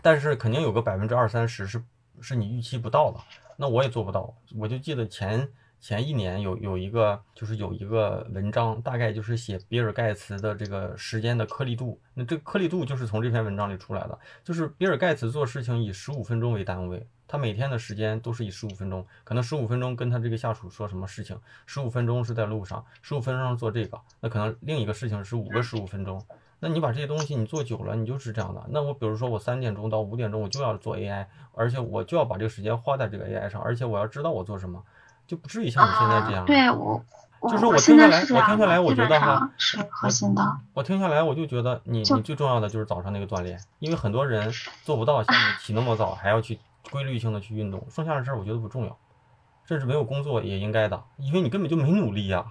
[0.00, 1.82] 但是肯定有个百分之二三十是
[2.20, 3.18] 是你预期不到的，
[3.56, 4.32] 那我也做不到。
[4.56, 5.48] 我就记得前
[5.80, 17.04] 前一年有有一个就是有一个文章，大概就是写比尔盖茨的这个时间的颗粒度，那这个颗粒度就是从这篇文章里出来的，就是比尔盖茨做事情以十五分钟为单位。
[17.30, 26.20] 他每天的时间都是以十五分钟，可能十五分钟跟他这个下属说什么事情，十五分钟是在路上，十五分钟做这个，那可能另一个事情是五个十五分钟。
[26.58, 28.60] 那你把这些东西你做久了，你就是这样的。
[28.70, 34.82] 那我比如说我三点钟到五点钟我就要做 AI，而且我就要把这个时间花在这个 AI 上，而且我要知道我做什么，
[35.28, 36.42] 就不至于像你现在这样。
[36.42, 37.00] 啊、对我，
[37.48, 40.42] 就是我听下来，我听下来，我觉得哈是核心的。
[40.74, 44.52] 我听下来，我就觉得你你最重要的就是早上那个锻炼，因为很多人
[44.84, 46.58] 做不到像你起那么早还要去。
[46.90, 48.98] 规律性的去运动，剩下的事儿我觉得不重要，
[49.64, 52.44] 甚至没有工作也应该的，因为你根本就没努力呀、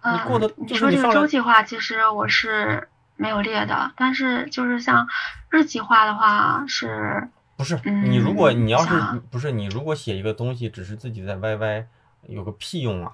[0.00, 0.12] 啊。
[0.12, 5.06] 你过的你就是你说这个周计划，其实我是没有列的，但是就是像
[5.50, 7.28] 日计划的话是。
[7.54, 11.86] 不是嗯、你如果你要是不是你如果写一个东西只是自己在 YY，
[12.22, 13.12] 有个屁用啊！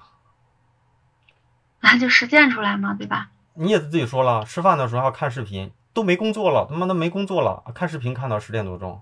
[1.81, 3.29] 那就实践出来嘛，对吧？
[3.53, 8.99] 你也自己说了，吃饭的时候要看视频，都没工作了，他妈的没工作了，看视频看到十点多钟，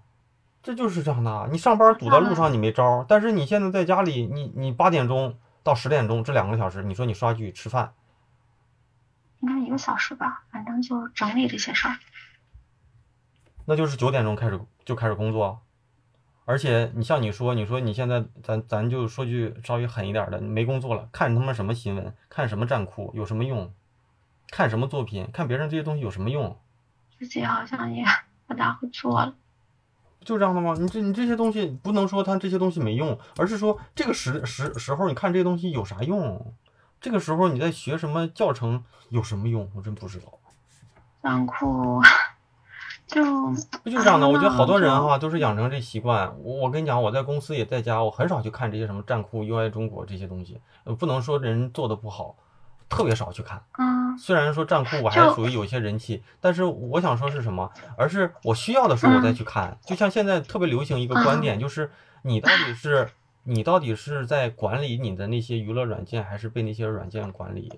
[0.67, 1.47] 这就是这样的。
[1.49, 7.93] 你上班堵在路上你没招儿，但是你现在在家里，你你八点钟到十点钟这两个小时，你说你刷剧吃饭，
[9.39, 11.95] 应该一个小时吧，反正就整理这些事儿。
[13.63, 15.61] 那就是九点钟开始就开始工作，
[16.43, 23.73] 而且你像你说，你说你现在咱咱就说句稍微狠一点的，你没工作了，看他妈什么新闻，看什么战库有什么用？
[24.51, 26.59] 看什么作品，看别人这些东西有什么用？
[27.17, 28.03] 自己好像也
[28.45, 29.33] 不大会做了。
[30.27, 30.75] 就这样的吗？
[30.77, 36.53] 你这你这些东西不能说它这些东西没用，而是说这个时时时候你看这些东西有啥用？
[36.99, 39.71] 这个时候你在学什么教程有什么用？
[39.73, 40.25] 我真不知道。
[41.21, 42.01] 残酷
[43.07, 43.23] 就
[43.81, 44.27] 不就这样的？
[44.27, 46.35] 哎我觉得好多人那哈都是养成这习惯。
[46.43, 50.59] 我我跟你讲，我在公司也在家，我很少去看这些什么战酷、UI 中国这些东西。
[50.83, 52.35] 呃，不能说人做的不好，
[52.89, 53.61] 特别少去看。
[53.77, 59.77] 嗯虽然说站酷我还是属于有一些人气，但是我想说是什么，而是我需要的时候我再去看。
[59.85, 61.91] 就像现在特别流行一个观点，就是
[62.23, 63.07] 你到底是
[63.43, 67.71] 你到底是在管理你的那些娱乐软件，还是被那些软件管理？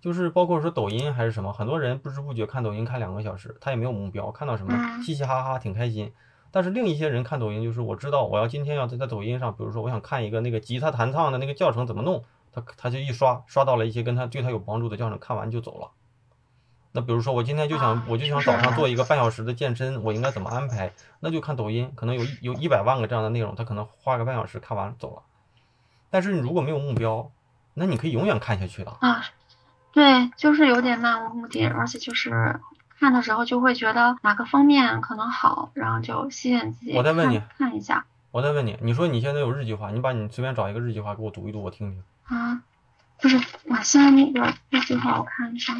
[0.00, 6.10] 就是包括说抖音还是什么，很多人不知不觉看抖音看两个小时，他也没有目标，看到什么嗯嘻嘻哈哈挺开心。
[6.50, 15.90] 但是另一些人看抖音，就是我知道我要今天要在在抖音上，比如说我想看一个那个吉他弹唱的那个教程怎么弄，他他就一刷刷到了一些跟他对他有帮助的教程，看完就走了。
[16.94, 20.92] 那比如说我今天就想啊我就想早上做一个半小时的健身，我应该怎么安排？
[21.20, 25.22] 那就看抖音，可能有一有一百万个这样的内容，他可能花个半小时看完走了。
[26.10, 27.30] 但是你如果没有目标，
[27.72, 28.90] 那你可以永远看下去的。
[29.00, 29.24] 啊，
[29.92, 32.60] 对，就是有点漫无目的，而且就是
[32.98, 42.04] 看的时候就会觉得哪个方面可能好，然后就吸引自己我再问你看看一下我再问你，你说你现在有日计划，你把你随便找一个日计划给我读一读，我听听。
[42.32, 42.62] 啊，
[43.20, 45.76] 不是，我现在那个这句话我看一下，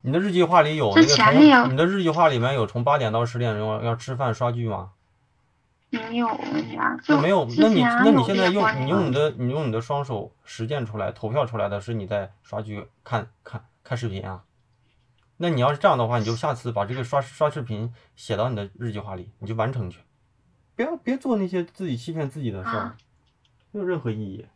[0.00, 4.92] 你的日计划里有那个前那个从你的日计划里面有从八点到十点钟要吃饭刷剧吗？
[5.90, 6.26] 没有
[6.74, 14.44] 呀，就没有，那你那你现在用你用你的你用你的双手实践出来投票出来的是你在刷剧看看看视频啊？
[15.36, 20.00] 那你要是这样的话，你就下次把这个刷刷视频写到你的日计划里，你就完成去，
[20.74, 22.96] 别别做那些自己欺骗自己的事儿啊，
[23.70, 24.46] 没有任何意义。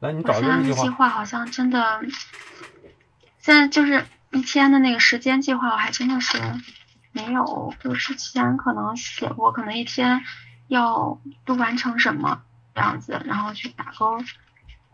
[0.00, 2.00] 来，你我找一现在计个计划，好像真的，
[3.38, 6.38] 现在就是一天的那个时间计划，我还真的是
[7.12, 7.74] 没有。
[7.80, 10.20] 就之前可能写过，可能一天
[10.68, 12.42] 要都完成什么
[12.74, 14.18] 这样子，然后去打勾。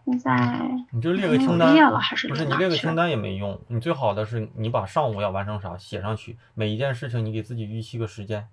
[0.05, 8.47] 现在你就列个清单列了，还是不是你列个清单也没用，你最好的是你把上午要完成啥写上去，每一件事情你给自己预期个时间。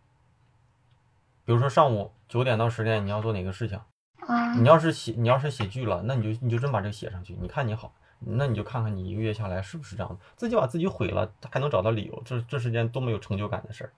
[1.46, 3.80] 比如说上午九点到十点你要做哪个事情，
[4.28, 13.94] 嗯你要是写你要是写剧了，那你就你就真把这个写上去，你看你好，那你就看看你一个月下来是不是这样的，自己把自己毁了还能找到理由，这这是件多么有成就感的事儿。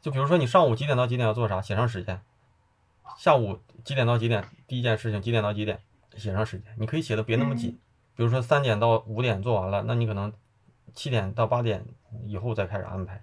[0.00, 2.18] 就比如说你上午几点到几点要做啥，写上时间；
[3.16, 5.80] 下午几点到几点第一件事情几点到几点
[6.16, 7.78] 写上时间，你可以写的别那么紧。
[8.14, 10.32] 比如说三点到五点做完了，那你可能
[10.92, 11.84] 七点到八点
[12.24, 13.22] 以后再开始安排。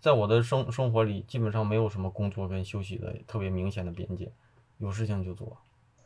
[0.00, 4.32] 在我的生生活里，基本上没有什么工作跟休息的特别明显的边界，
[4.78, 5.56] 有事情就做，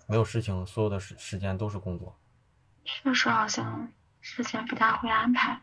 [0.06, 2.16] 没有事情，所有的时时间都是工作。
[2.84, 5.60] 确实好像之前不大会安排。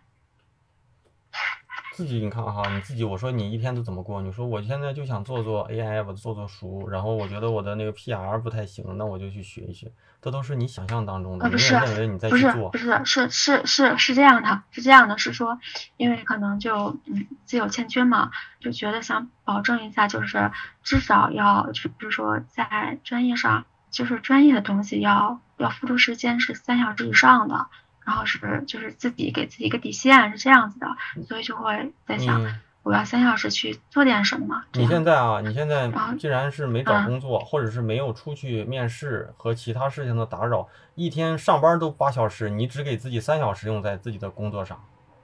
[1.98, 4.22] 自己你看哈，你自己我说你一天都怎么过？
[4.22, 9.92] 你说我现在就想做做 AI，我做做书，然后我觉得我的那个 PR 不太行，那我就去学一学。
[10.22, 12.78] 这都是你想象当中的，你没是认为你在去做不。
[12.78, 15.60] 是是是是是这样的，是这样的，是说，
[15.98, 18.30] 因为可能就嗯自有欠缺嘛，
[18.60, 20.52] 就觉得想保证一下，就是
[20.84, 27.66] 至少要就比如说在专业上，就是专业的东西要要付出时间是三小时以上的，
[28.08, 30.88] 然后是就是自己给自己一个底线是这样子的，
[31.28, 32.48] 所以就会在想你
[32.84, 34.64] 我要三小时去做点什么。
[34.72, 40.66] 你现在啊，你现在既然是没找嗯工作，或者是没有出去面试和其他事情的打扰，
[40.96, 44.82] 一天上班都八小时，你只给自己三小时用在自己的工作上，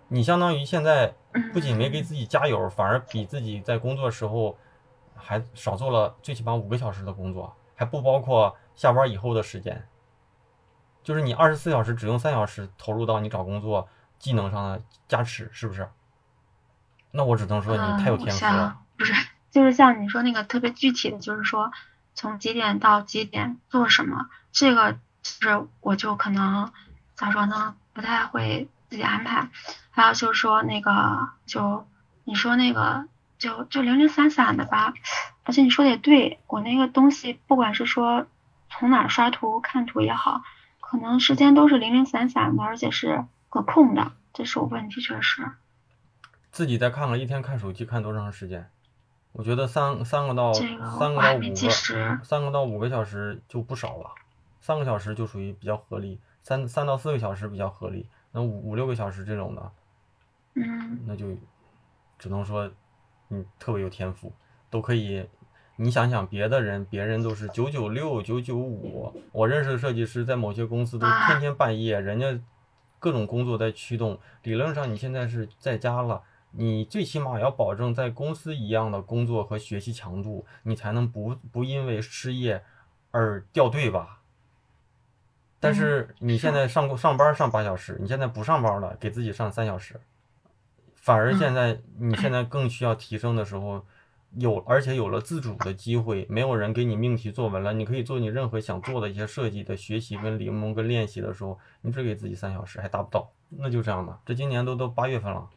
[0.09, 1.15] 你相当于现在
[1.53, 4.57] 不仅没给自己加油，反而比自己在工作时候
[5.15, 9.81] 还少做了最起码五个小时的工作，还不包括下班以后的时间。
[11.03, 13.87] 就是你二十四小时只用三小时投入到你找工作
[14.17, 15.89] 技能上的加持，是不是？
[17.11, 18.79] 那我只能说你太有天赋了。
[18.97, 19.13] 不是，
[19.51, 21.71] 就是像你说那个特别具体的，就是说
[22.15, 26.71] 从几点到几点做什么，这个是我就可能
[27.15, 29.49] 咋说呢，不太会自己安排。
[29.91, 31.85] 还有就是说那个，就
[32.23, 33.05] 你说那个，
[33.37, 34.93] 就就零零散散的吧。
[35.43, 38.25] 而且你说的也对，我那个东西，不管是说
[38.71, 40.41] 从哪刷图看图也好，
[40.93, 44.11] 可能时间都是零零散散的，而且是可控的。
[44.31, 45.43] 这是我问题，确实。
[46.51, 48.69] 自己再看看，一天看手机看多长时间？
[49.31, 52.19] 我觉得三三个到三个到五个计时。
[52.23, 54.11] 三个到五个小时就不少了，
[54.61, 59.71] 三个小时就属于比较合理，三三到四个小时比较合理，那五五六个小时这种的，
[60.53, 61.35] 嗯那就
[62.19, 62.71] 只能说
[63.29, 64.31] 你特别有天赋，
[64.69, 65.27] 都可以。
[65.75, 72.39] 你想想别的人，别人都是九九六、九九五，我认识的设计师在某些公司都啊天天半夜，人家
[72.99, 74.19] 各种工作在驱动。
[74.43, 76.21] 理论上你现在是在家了，
[76.51, 82.63] 你最起码要保证在公司一样的工作和学习强度，你才能不不因为失业
[83.11, 84.19] 而掉队吧。
[85.59, 89.99] 但嗯是你现在上过上班上八小时，你现在不上班了，给自己上三小时，
[90.93, 93.85] 反而现在你现在更需要提升的时候，
[94.37, 104.19] 有而且有了自主的机会，没有人给你命题作文了，你可以做你任何想做的一些设计的学习跟临摹跟练习的时候，你只给自己三小时还达不到，那就这样吧。
[104.25, 105.47] 这今年都都八月份了，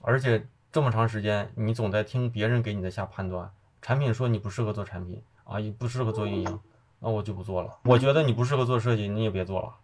[0.00, 3.50] 而且这么长时间，你总在听别人给你的下判断，
[3.82, 6.60] 产品说你不适合做产品啊，也不适合做运营，
[7.00, 7.78] 那我就不做了。
[7.84, 9.74] 我觉得你不适合做设计，你也别做了。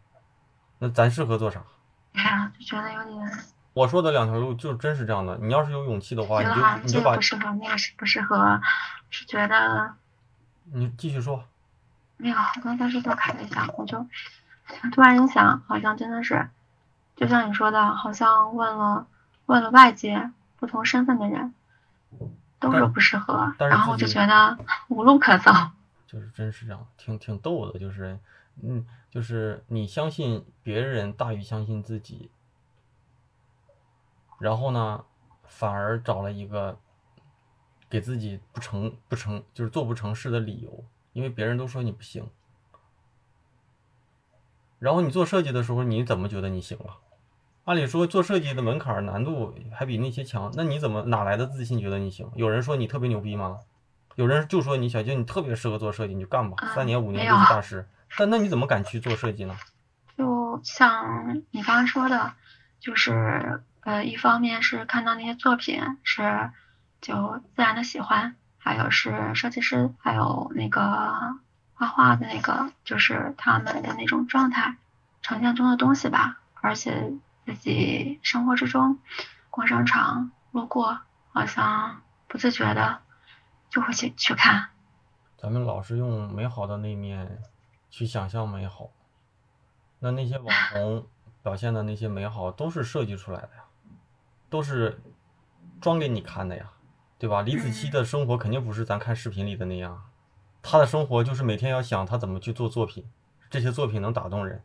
[0.79, 1.65] 那咱适合做啥？
[2.13, 3.31] 哎呀，就觉得有点，
[3.77, 5.37] 我说的两条路就真是这样的。
[5.37, 8.59] 你要是有勇气的话，觉你就你就把个不适合，那个是不适合，
[9.11, 9.93] 是觉得
[10.73, 11.45] 你继续说。
[12.17, 14.07] 没有，我刚才是多看了一下，我就
[14.93, 16.49] 突然一想，好像真的是，
[17.17, 19.07] 就像你说的，好像问了
[19.45, 21.53] 问了外界不同身份的人，
[22.59, 24.57] 都说不适合，然后我就觉得
[24.89, 25.53] 无路可走。
[26.09, 28.19] 就是真是这样，挺挺逗的，就是，
[28.63, 32.31] 嗯，就是你相信别人大于相信自己，
[34.39, 35.05] 然后呢，
[35.45, 36.79] 反而找了一个
[37.89, 42.29] 给自己不成不成就是做不成事的理由，因为别人都说你不行，
[44.79, 46.99] 然后你做设计的时候，你怎么觉得你行了？
[47.65, 52.31] 按理说做设计的门槛难度还比那些强，那你怎么哪来的自信觉得你行？
[52.37, 53.59] 有人说你特别牛逼吗？
[54.15, 57.89] 有人就说你小静你特别适合做设计，你就干吧，嗯三年五年就是大师。
[58.17, 59.57] 但那你怎么敢去做设计呢？
[60.17, 62.33] 就像你刚刚说的，
[62.79, 66.51] 就是呃，一方面是看到那些作品是
[67.01, 70.81] 就自然的喜欢，还有是设计师，还有那个
[71.75, 74.77] 画画的那个，就是他们的那种状态
[75.23, 76.41] 呈现中的东西吧。
[76.55, 77.13] 而且
[77.45, 78.99] 自己生活之中
[79.51, 80.99] 逛商场路过，
[81.31, 83.03] 好像不自觉的
[83.71, 84.71] 就会去去看。
[85.39, 87.41] 咱们老是用美好的那一面
[87.89, 88.91] 去想象美好，
[90.01, 91.07] 那那些网红
[91.45, 93.63] 表现的那些美好都是设计出来的呀，
[94.49, 95.01] 都是
[95.81, 96.71] 装给你看的呀，
[97.19, 97.43] 对吧？
[97.43, 100.03] 李子柒的生活肯定不是咱看视频里的那样，
[100.63, 103.05] 她的生活就是每天要想她怎么去做作品，
[103.51, 104.63] 这些作品能打动人，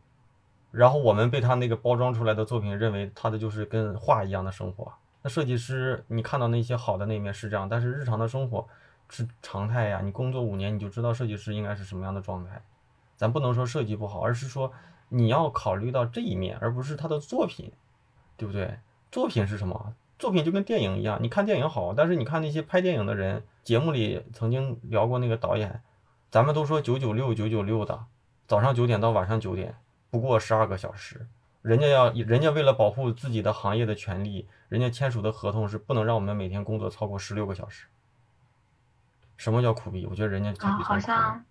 [0.70, 4.92] 然后我们被她那个包装出来的作品认为她的就是跟画一样的生活。
[5.22, 8.66] 那设计师，你看到那些好的那一面是这样，但是日常的生活
[9.08, 10.00] 是常态呀。
[10.00, 12.60] 你工作五年，你就知道设计师应该是什么样的状态。
[13.16, 14.72] 咱不能说设计不好，而是说
[15.08, 17.72] 你要考虑到这一面，而不是他的作品，
[18.36, 18.78] 对不对？
[19.12, 19.94] 作品是什么？
[20.18, 25.82] 作品就跟电影一样，你看电影好，但是你看那些拍电影的人，节目里曾经聊过那个导演，
[26.30, 28.06] 咱们都说九九六九九六的，
[28.46, 29.76] 早上九点到晚上九点，
[30.10, 31.28] 不过十二个小时。
[31.60, 37.86] 人家要，人家为了保护自己的行业的权利，人家签署的合同是不能让我们每天工作超过十六个小时。
[39.36, 40.06] 什么叫苦逼？
[40.06, 40.78] 我觉得人家才啊。
[40.78, 41.44] 好像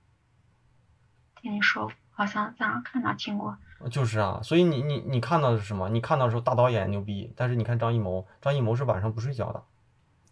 [1.40, 1.92] 听你说，
[2.22, 3.58] 好像在哪看哪儿听过。
[3.90, 5.90] 就是啊，所以你你你看到的是什么？
[5.90, 9.64] 你看到的时候大导演牛逼，但是你看张艺谋，张艺谋是晚上不睡觉的，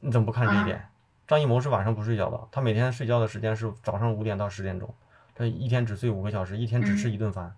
[0.01, 0.87] 你怎么不看这一点？
[1.27, 4.93] 张艺谋是晚上不睡觉的，他每天睡觉的时间是早上五点到十点钟，
[5.33, 7.55] 他一天只睡五个小时，一天只吃一顿饭。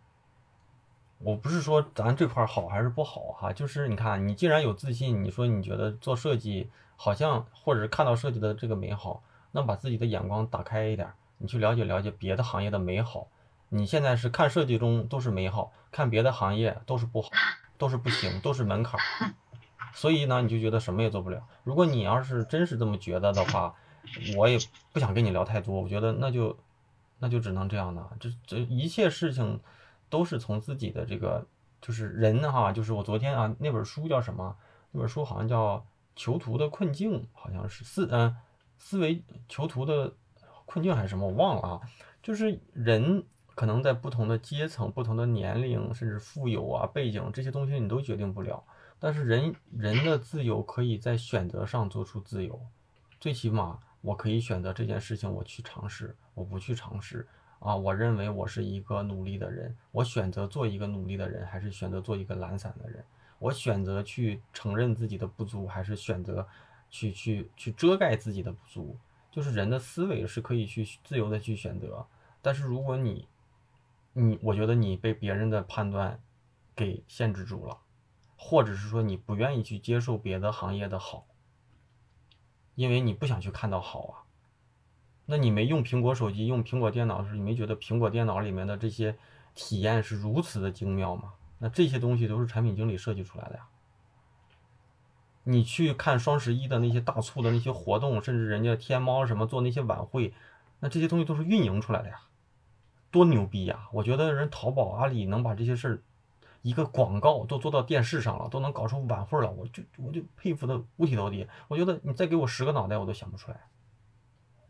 [1.19, 9.21] 我不是说咱这块儿好还是不好哈，就是你看，你既然有自信，你说你觉得做设计好像或者是看到设计的这个美好，
[9.51, 13.27] 那把自己的眼光打开一点，你去了解了解别的行业的美好。
[13.74, 17.30] 你现在是看设计中都是美好，看别的行业都是不好，
[17.78, 19.34] 都是不行，都是门槛儿。
[19.93, 21.41] 所以呢，你就觉得什么也做不了。
[21.63, 23.74] 如果你要是真是这么觉得的话，
[24.36, 24.57] 我也
[24.91, 25.82] 不想跟你聊太多。
[25.82, 26.57] 我觉得那就
[27.19, 29.61] 那就只能这样了，这这一切事情
[30.09, 31.47] 都是从自己的这个
[31.80, 34.53] 就是人哈，就是我昨天啊那本书叫什么？
[34.91, 35.78] 那本书好像叫
[36.17, 38.36] 《囚徒的困境》，好像是思嗯
[38.80, 40.13] 思维囚徒的
[40.65, 41.82] 困境还是什么，我忘了啊。
[42.22, 43.24] 就是人
[43.54, 48.64] 可能在不同的阶层、不同的年龄，甚至富有啊背景这些东西你都决定不了。
[48.99, 52.60] 但是人人的自由可以在选择上做出自由，
[53.20, 57.28] 最起码我可以选择这件事情我去尝试，我不去尝试
[57.60, 57.76] 啊。
[57.76, 63.04] 我认为我是一个努力的人，我选择做一个努力的人，还是选择做一个懒散的人？
[63.39, 66.47] 我选择去承认自己的不足，还是选择
[66.91, 68.95] 去去去遮盖自己的不足？
[69.32, 72.06] 就是人的思维是可以去自由的去选择，
[72.41, 73.28] 但是如果你
[74.14, 76.22] 你，我觉得你被别人的判断
[76.76, 77.78] 给限制住了，
[78.36, 81.26] 或者是说你不愿意去接受别的行业的好，
[82.76, 84.14] 因为你不想去看到好啊。
[85.26, 89.18] 那你没用苹果手机、用苹果电脑时，你没觉得苹果电脑里面的这些
[89.55, 91.34] 体验是如此的精妙吗？
[91.59, 93.68] 那这些东西都是产品经理设计出来的呀。
[95.43, 100.34] 你去看双十一的那些大促的那些活动，甚至人家天猫什么做那些晚会，
[100.80, 102.22] 那这些东西都是运营出来的呀，
[103.12, 103.88] 多牛逼呀！
[103.91, 106.01] 我觉得人淘宝、阿里能把这些事儿，
[106.62, 111.47] 一个广告都做到电视上了，都能搞出晚会了，我就我就佩服的五体投地。
[111.68, 113.59] 我觉得你再给我十个脑袋，我都想不出来。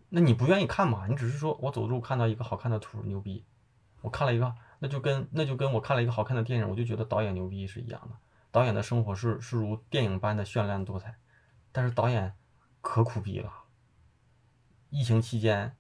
[0.10, 1.08] 那你不愿意看嘛？
[1.08, 3.46] 你只是说我走路看到一个好看的图牛逼，
[4.02, 8.18] 我看了一个，那就跟那就跟我看了一个好看的电影，我就觉得导演牛逼是一样的。
[8.52, 11.16] 导演的生活是是如电影般的绚烂多彩，
[11.72, 12.34] 但是导演
[12.82, 13.54] 可苦逼了。
[14.90, 15.78] 疫情期间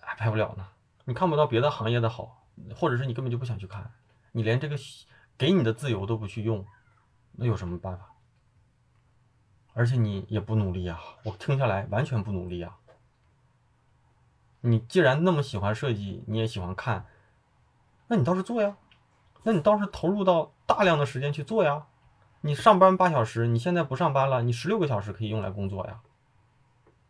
[0.00, 0.66] 还拍不了呢，
[1.10, 2.46] 你看不到别的行业的好，
[2.76, 3.92] 或者是你根本就不想去看，
[4.30, 4.76] 你连这个
[5.36, 6.64] 给你的自由都不去用，
[7.32, 8.12] 那有什么办法？
[9.72, 12.76] 而且你也不努力啊，我听下来完全不努力啊。
[14.60, 17.04] 你既然那么喜欢设计，你也喜欢看，
[18.06, 18.76] 那你倒是做呀，
[19.42, 21.88] 那你倒是投入到大量的时间去做呀。
[22.42, 26.02] 你上班八小时，你现在不上班了，你十六个小时可以用来工作呀。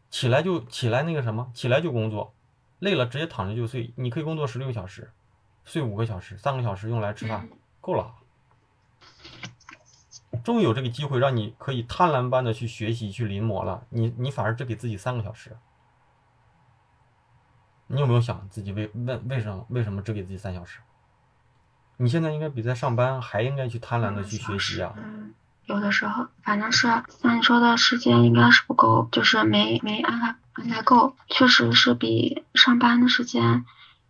[0.08, 2.32] 起来就起来那个什么，起来就工作，
[2.80, 3.92] 累了直接躺着就睡。
[3.94, 5.10] 你可以工作十六个小时，
[5.64, 7.48] 睡五个小时，三个小时用来吃饭，
[7.80, 8.14] 够了。
[10.44, 15.56] 终于有这个机会让你可以贪婪般的去学习去临摹了，你你反而只给自己三个小时。
[17.88, 20.80] 你有没有想自己为问为什么为什么只给自己三小时？
[21.96, 24.94] 你现在应该比在上班还应该去贪婪的去学习啊！
[25.70, 26.88] 嗯，有的时候反正是
[27.22, 33.64] 像你说的时间应该是不够，就是没没安排安排够，确实是比上班的时间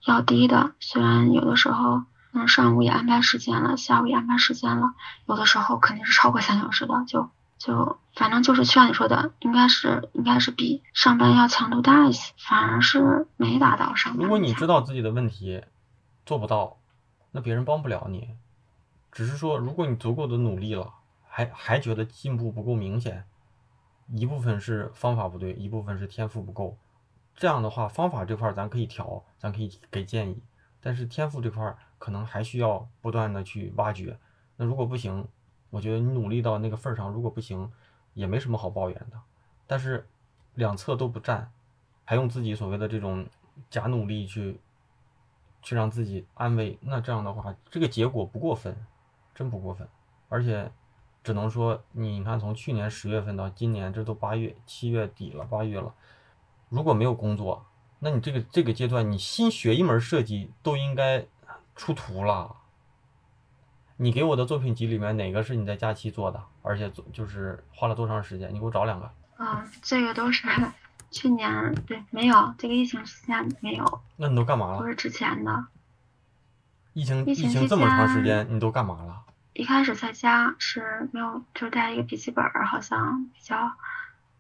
[0.07, 0.73] 要低的。
[0.81, 4.95] 虽然有的时候嗯上午也安排时间了，下午也安排时间了，
[5.27, 7.31] 有的时候肯定是超过三小时的，就。
[7.59, 14.23] 就反正就是像你说的，应该是应该是比上班要强度大一些，反而是没达到上班。
[14.23, 15.63] 如果你知道自己的问题
[16.25, 16.79] 做不到，
[17.33, 18.31] 那别人帮不了你。
[19.13, 20.91] 只是说，如果你足够的努力了，
[21.41, 23.25] 还还觉得进步不够明显，
[24.09, 26.77] 一部分是方法不对，一部分是天赋不够。
[27.35, 30.43] 这样的话，方法这块咱可以调，咱可以给建议，
[30.83, 34.19] 但是天赋这块可能还需要不断的去挖掘。
[34.57, 35.27] 那如果不行，
[35.71, 37.73] 我觉得你努力到那个份儿上，如果不行，
[38.13, 39.19] 也没什么好抱怨的。
[39.67, 40.07] 但是
[40.55, 41.51] 两侧都不占，
[42.05, 43.27] 还用自己所谓的这种
[43.71, 44.61] 假努力去
[45.63, 48.77] 去让自己安慰，那这样的话，这个结果不过分，
[49.35, 49.89] 真不过分。
[50.29, 50.71] 而且
[51.23, 55.95] 只能说，你看从去年十月份到今年，这都八月七月底了，八月了，
[56.69, 57.67] 如果没有工作，
[57.99, 61.27] 那你这个这个阶段，你新学一门设计都应该
[61.77, 62.57] 出图了。
[63.99, 66.43] 你给我的作品集里面哪个是你在假期做的？
[66.63, 68.55] 而且做就是花了多长时间？
[68.55, 69.11] 你给我找两个。
[69.37, 70.49] 啊，这个都是
[71.11, 74.01] 去年对，没有这个疫情期间没有。
[74.17, 74.79] 那你都干嘛了？
[74.79, 75.67] 都是之前的。
[76.95, 79.23] 疫情疫情这么长时间，你都干嘛了？
[79.53, 83.73] 一开始在家是没有，就带一个笔记本，好像比较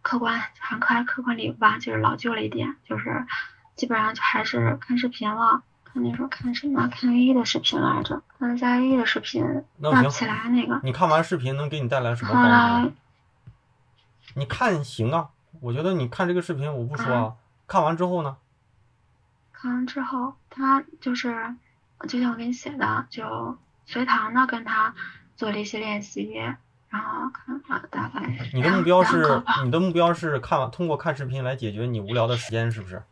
[0.03, 3.27] 客观，很可爱客观理吧，就是老旧了一点，就是
[3.75, 5.63] 基本上就还是看视频了。
[5.85, 6.89] 看那时候看什么？
[6.89, 10.81] 看 A 的视频来着，看加 A 的视频，那不起来那个。
[10.85, 12.93] 你看完视频能给你带来什么帮助？
[14.37, 15.31] 你看行啊，
[15.61, 17.35] 我觉得你看这个视频我不说，啊、
[17.67, 18.37] 看完之后呢？
[19.53, 21.57] 看完之后，他就是
[22.09, 23.59] 就像我给你写的，就
[23.91, 24.95] 随堂的跟他
[25.35, 26.33] 做了一些练习，
[26.89, 28.49] 然后看了大概。
[28.55, 33.03] 你的目标是你的目标是看通过看视频来解决你无聊的时间是不是？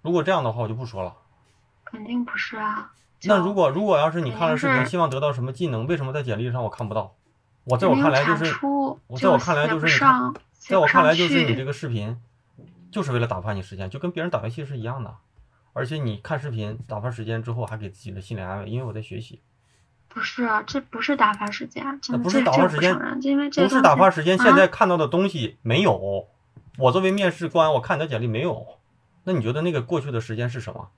[0.00, 1.16] 如果这样的话，我就不说了。
[1.84, 2.92] 肯定不是啊。
[3.24, 5.88] 那如果如果要是你看了视频，希望得到什么技能？
[5.88, 7.16] 为什么在简历上我看不到？
[7.64, 8.54] 我在我看来就是，
[9.08, 9.92] 我在我看来就是你，
[10.52, 12.16] 在我看来就是你这个视频，
[12.92, 15.16] 就是为了打发你时间，就跟别人打游戏是一样的。
[15.72, 19.40] 而且你看视频打发时间之后，还给自己的心理安慰，因为我在学习。
[20.12, 24.36] 不是，这不是打发时间，那不是打发时间，因为这不是打发时间。
[24.38, 26.28] 现在看到的东西没有，
[26.78, 28.66] 我作为面试官，我看你的简历没有。
[29.24, 30.88] 那你觉得那个过去的时间是什么？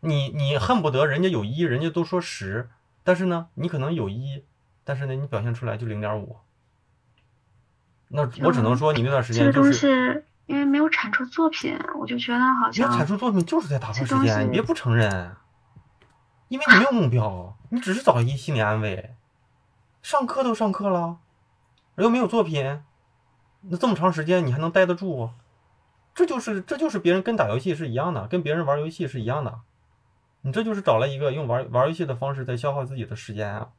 [0.00, 2.70] 你你恨不得人家有一，人家都说十，
[3.04, 4.42] 但是呢，你可能有一，
[4.82, 6.36] 但是呢，你表现出来就零点五。
[8.08, 12.88] 那我只能说你那段时间就是，因为没有产出作品，我就觉得好像。
[12.88, 15.36] 没有产出作品就是在打发时间，你别不承认，
[16.50, 19.14] 因为你没有目标，你只是找一心理安慰。
[20.02, 21.18] 上课都上课了，
[21.94, 22.82] 又没有作品，
[23.60, 25.30] 那这么长时间你还能待得住？
[26.12, 29.60] 这就是这就是别人跟打游戏是一样的，跟别人玩游戏是一样的。
[30.40, 33.70] 你这就是找了一个用玩玩游戏的方式在消耗自己的时间啊，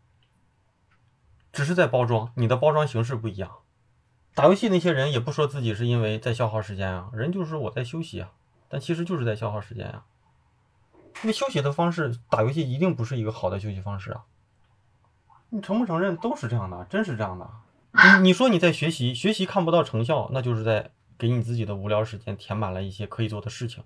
[1.52, 3.52] 只是在包装，你的包装形式不一样。
[4.34, 8.32] 打游戏那些人也不说自己是因为在消耗时间啊，人就是我在休息啊，
[8.70, 10.06] 但其实就是在消耗时间呀。
[11.24, 14.24] 因为休息的方式，打游戏一定不是一个好的休息方式啊。
[15.50, 17.50] 你承不承认都是这样的，真是这样的。
[17.92, 23.84] 你你说你在学习，学习看不到成效，那就是在给你自己的无聊时间填满了一些可以做的事情。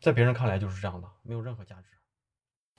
[0.00, 1.84] 在别人看来就是这样的，没有任何价值。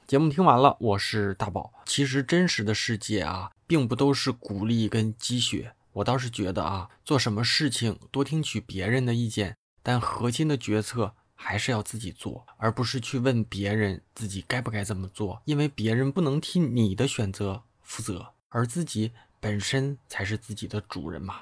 [0.06, 1.72] 节目听完了，我是大宝。
[1.86, 5.74] 其实真实的世界啊，并不都是鼓励跟积雪。
[5.94, 21.42] 我倒是觉得啊，做什么事情多听取别人的意见，但核心的决策还是要自己做，而不是去问别人自己该不该这么做，因为别人不能替你的选择负责，而自己本身才是自己的主人嘛。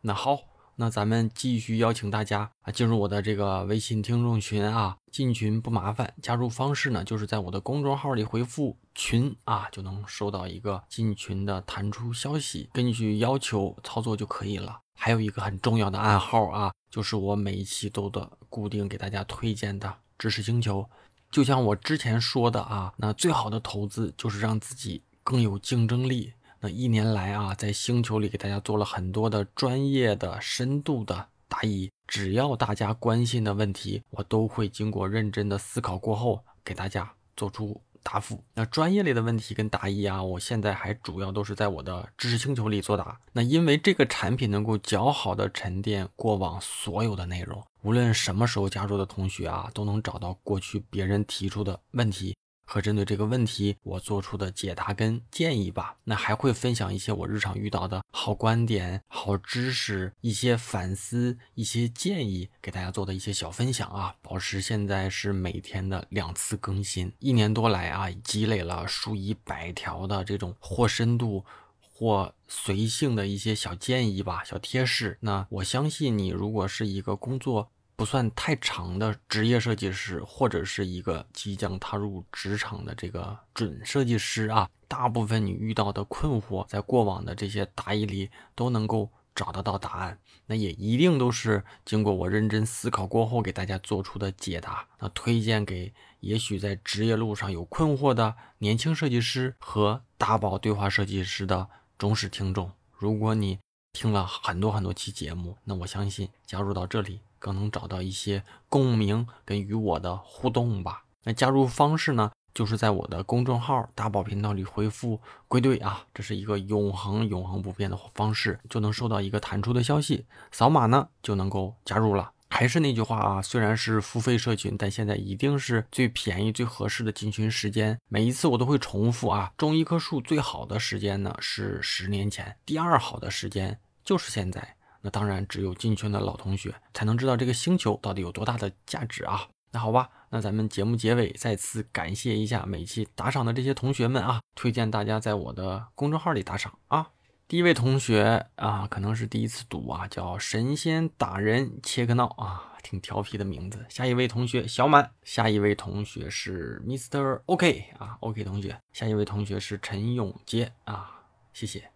[0.00, 0.40] 那好。
[0.74, 14.80] 那咱们继续邀请大家啊进入我的这个微信听众群啊，进群不麻烦，加入方式呢就是在我的公众号里回复“群”啊，就能收到一个进群的弹出消息，根据要求操作就可以了。
[15.04, 20.88] 还有一个很重要的暗号啊，就是我每一期都的固定给大家推荐的知识星球。
[21.28, 26.32] 就像我之前说的啊，那最好的投资就是让自己更有竞争力。
[26.60, 38.42] 那一年来啊，在星球里给大家做了很多的专业的、深度的答疑，只要大家关心的问题，我都会经过认真的思考过后给大家做出答复。
[38.54, 43.18] 那专业类的问题跟答疑啊，我现在还主要都是在我的知识星球里作答。
[43.32, 52.36] 那因为这个产品能够较好的沉淀过往所有的内容，无论什么时候加入的同学啊，都能找到过去别人提出的问题。
[52.72, 55.94] 和针对这个问题，我做出的解答跟建议吧。
[56.04, 64.14] 那还会分享一些我日常遇到的好观点、好知识、一些反思、一些建议，给大家做的一些小分享啊。
[64.22, 71.44] 保持现在是每天的两次更新，一年多来啊，积累了数以百条的这种或深度
[71.78, 75.18] 或随性的一些小建议吧、小贴士。
[75.20, 77.70] 那我相信你，如果是一个工作。
[78.02, 90.18] 不算太长的职业设计师，或者是一个即将踏入职场的这个准设计师啊，大部分你遇到的困惑，在过往的这些答疑里都能够找得到答案。
[90.46, 94.84] 那也一定都是经过我认真思考过后给大家做出的解答。
[94.98, 102.72] 那推荐给也许在职业路上有困惑的年轻设计师和大宝对话设计师的忠实听众。
[102.90, 103.60] 如果你
[103.92, 107.20] 听了很多很多期节目，那我相信加入到这里。
[107.42, 111.02] 更能找到一些共鸣跟与我的互动吧。
[111.24, 122.30] 那加入方式呢，就是在我的公众号大宝频道里回复“归队”啊，这是一个永恒永恒不变的方式，就能收到一个弹出的消息，扫码呢就能够加入了。
[122.48, 127.98] 还是那句话啊，虽然是付费社群，但现在一定是最便宜最合适的进群时间。
[128.08, 134.76] 每一次我都会重复啊，种一棵树最好的时间呢是十年前，第二好的时间就是现在。
[135.02, 139.48] 那当然，只有进圈的老同学才能知道这个星球到底有多大的价值啊！
[139.72, 147.10] 那好吧，那咱们节目结尾再次感谢一下每期打赏的这些同学们啊，推荐大家在我的公众号里打赏啊。
[147.48, 153.84] 第一位同学啊，可能是第一次读啊，叫神仙打人切克闹啊，挺调皮的名字。
[153.88, 157.42] 下一位同学小满，下一位同学是 Mr.
[157.46, 161.90] OK 啊，OK 同学，下一位同学是陈永杰啊，谢谢。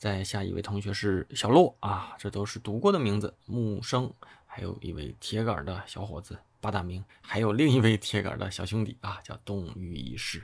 [0.00, 3.36] 再下一位同学是小洛啊，这都是读过的名字。
[3.44, 4.10] 木生，
[4.46, 10.42] 还有一位铁杆的小伙子八大明，还有另一位铁杆的小兄弟啊，叫冻雨一世。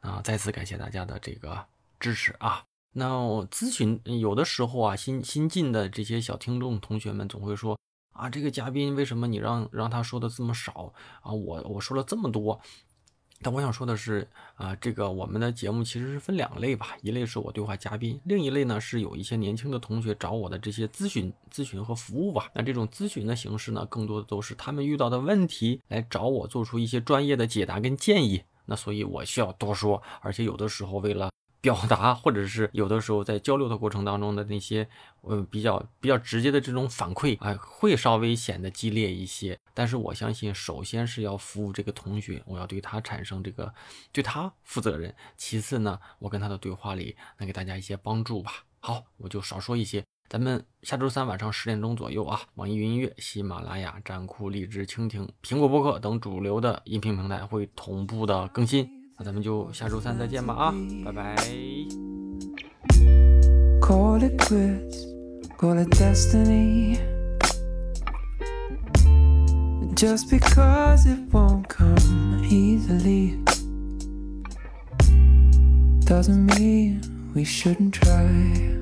[0.00, 1.64] 啊，再次感谢大家的这个
[2.00, 2.64] 支持啊。
[2.90, 7.78] 那我咨询有的时候啊，新新进的这些小听众同学们总会说
[8.10, 11.30] 啊，这个嘉宾为什么你让让他说的这么少啊？
[11.30, 12.60] 我我说了这么多。
[13.42, 22.48] 但我想说的是，啊，这个我们的节目其实是分两类吧，一类是我对话嘉宾，另一类呢是有一些年轻的同学找我的这些咨询、咨询和服务吧。
[22.54, 28.42] 那这种咨询的形式呢，更多的都是他们遇到的问题来找我做出一些专业的解答跟建议。
[28.64, 31.30] 那所以我需要多说，而且有的时候为了。
[31.62, 34.88] 表达，或者是有的时候在交流的过程当中的那些，
[35.20, 39.56] 呃，比较比较直接的这种反馈，啊，会稍微显得激烈一些。
[39.72, 43.72] 但是我相信，首先是要服务这个同学，我要对他产生这个
[44.10, 45.14] 对他负责任。
[45.36, 48.64] 其次呢，我跟他的对话里能给大家一些帮助吧。
[48.80, 50.04] 好，我就少说一些。
[50.28, 59.01] 咱们下周三晚上十点钟左右啊，网易云音乐、喜马拉雅、站酷、荔枝、蜻蜓、苹果播客等主流的音频平台会同步的更新。
[59.17, 60.73] 那咱们就下周三再见吧啊，
[61.05, 61.35] 拜拜。
[63.81, 65.05] Call it quits,
[65.57, 66.99] call it destiny.
[69.95, 73.39] Just because it won't come easily
[76.05, 77.01] doesn't mean
[77.33, 78.75] we shouldn't try.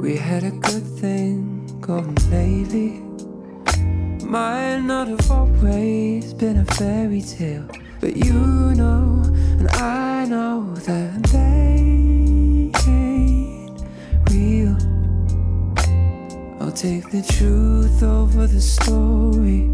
[0.00, 3.02] We had a good thing going lately.
[4.29, 7.65] Might not have always been a fairy tale,
[7.99, 9.23] but you know,
[9.57, 11.77] and I know that they
[12.85, 13.81] ain't
[14.29, 14.77] real.
[16.61, 19.65] I'll take the truth over the story.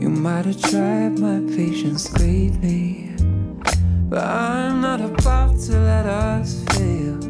[0.00, 3.10] You might have tried my patience greatly,
[4.08, 7.20] but I'm not about to let us fail.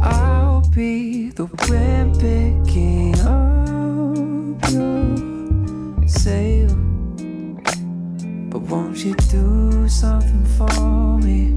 [0.00, 1.07] I'll be
[1.38, 6.68] the wind picking up your sail.
[8.50, 11.54] But won't you do something for me?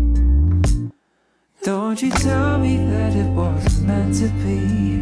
[1.64, 5.01] Don't you tell me that it wasn't meant to be.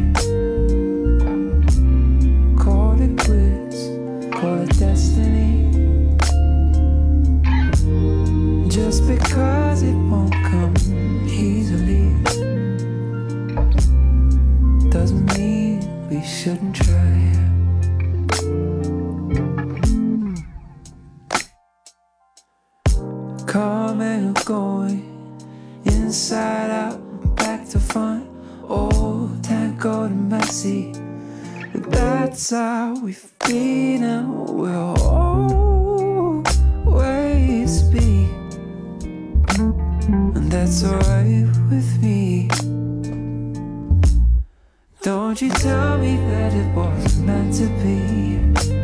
[45.02, 48.79] Don't you tell me that it wasn't meant to be.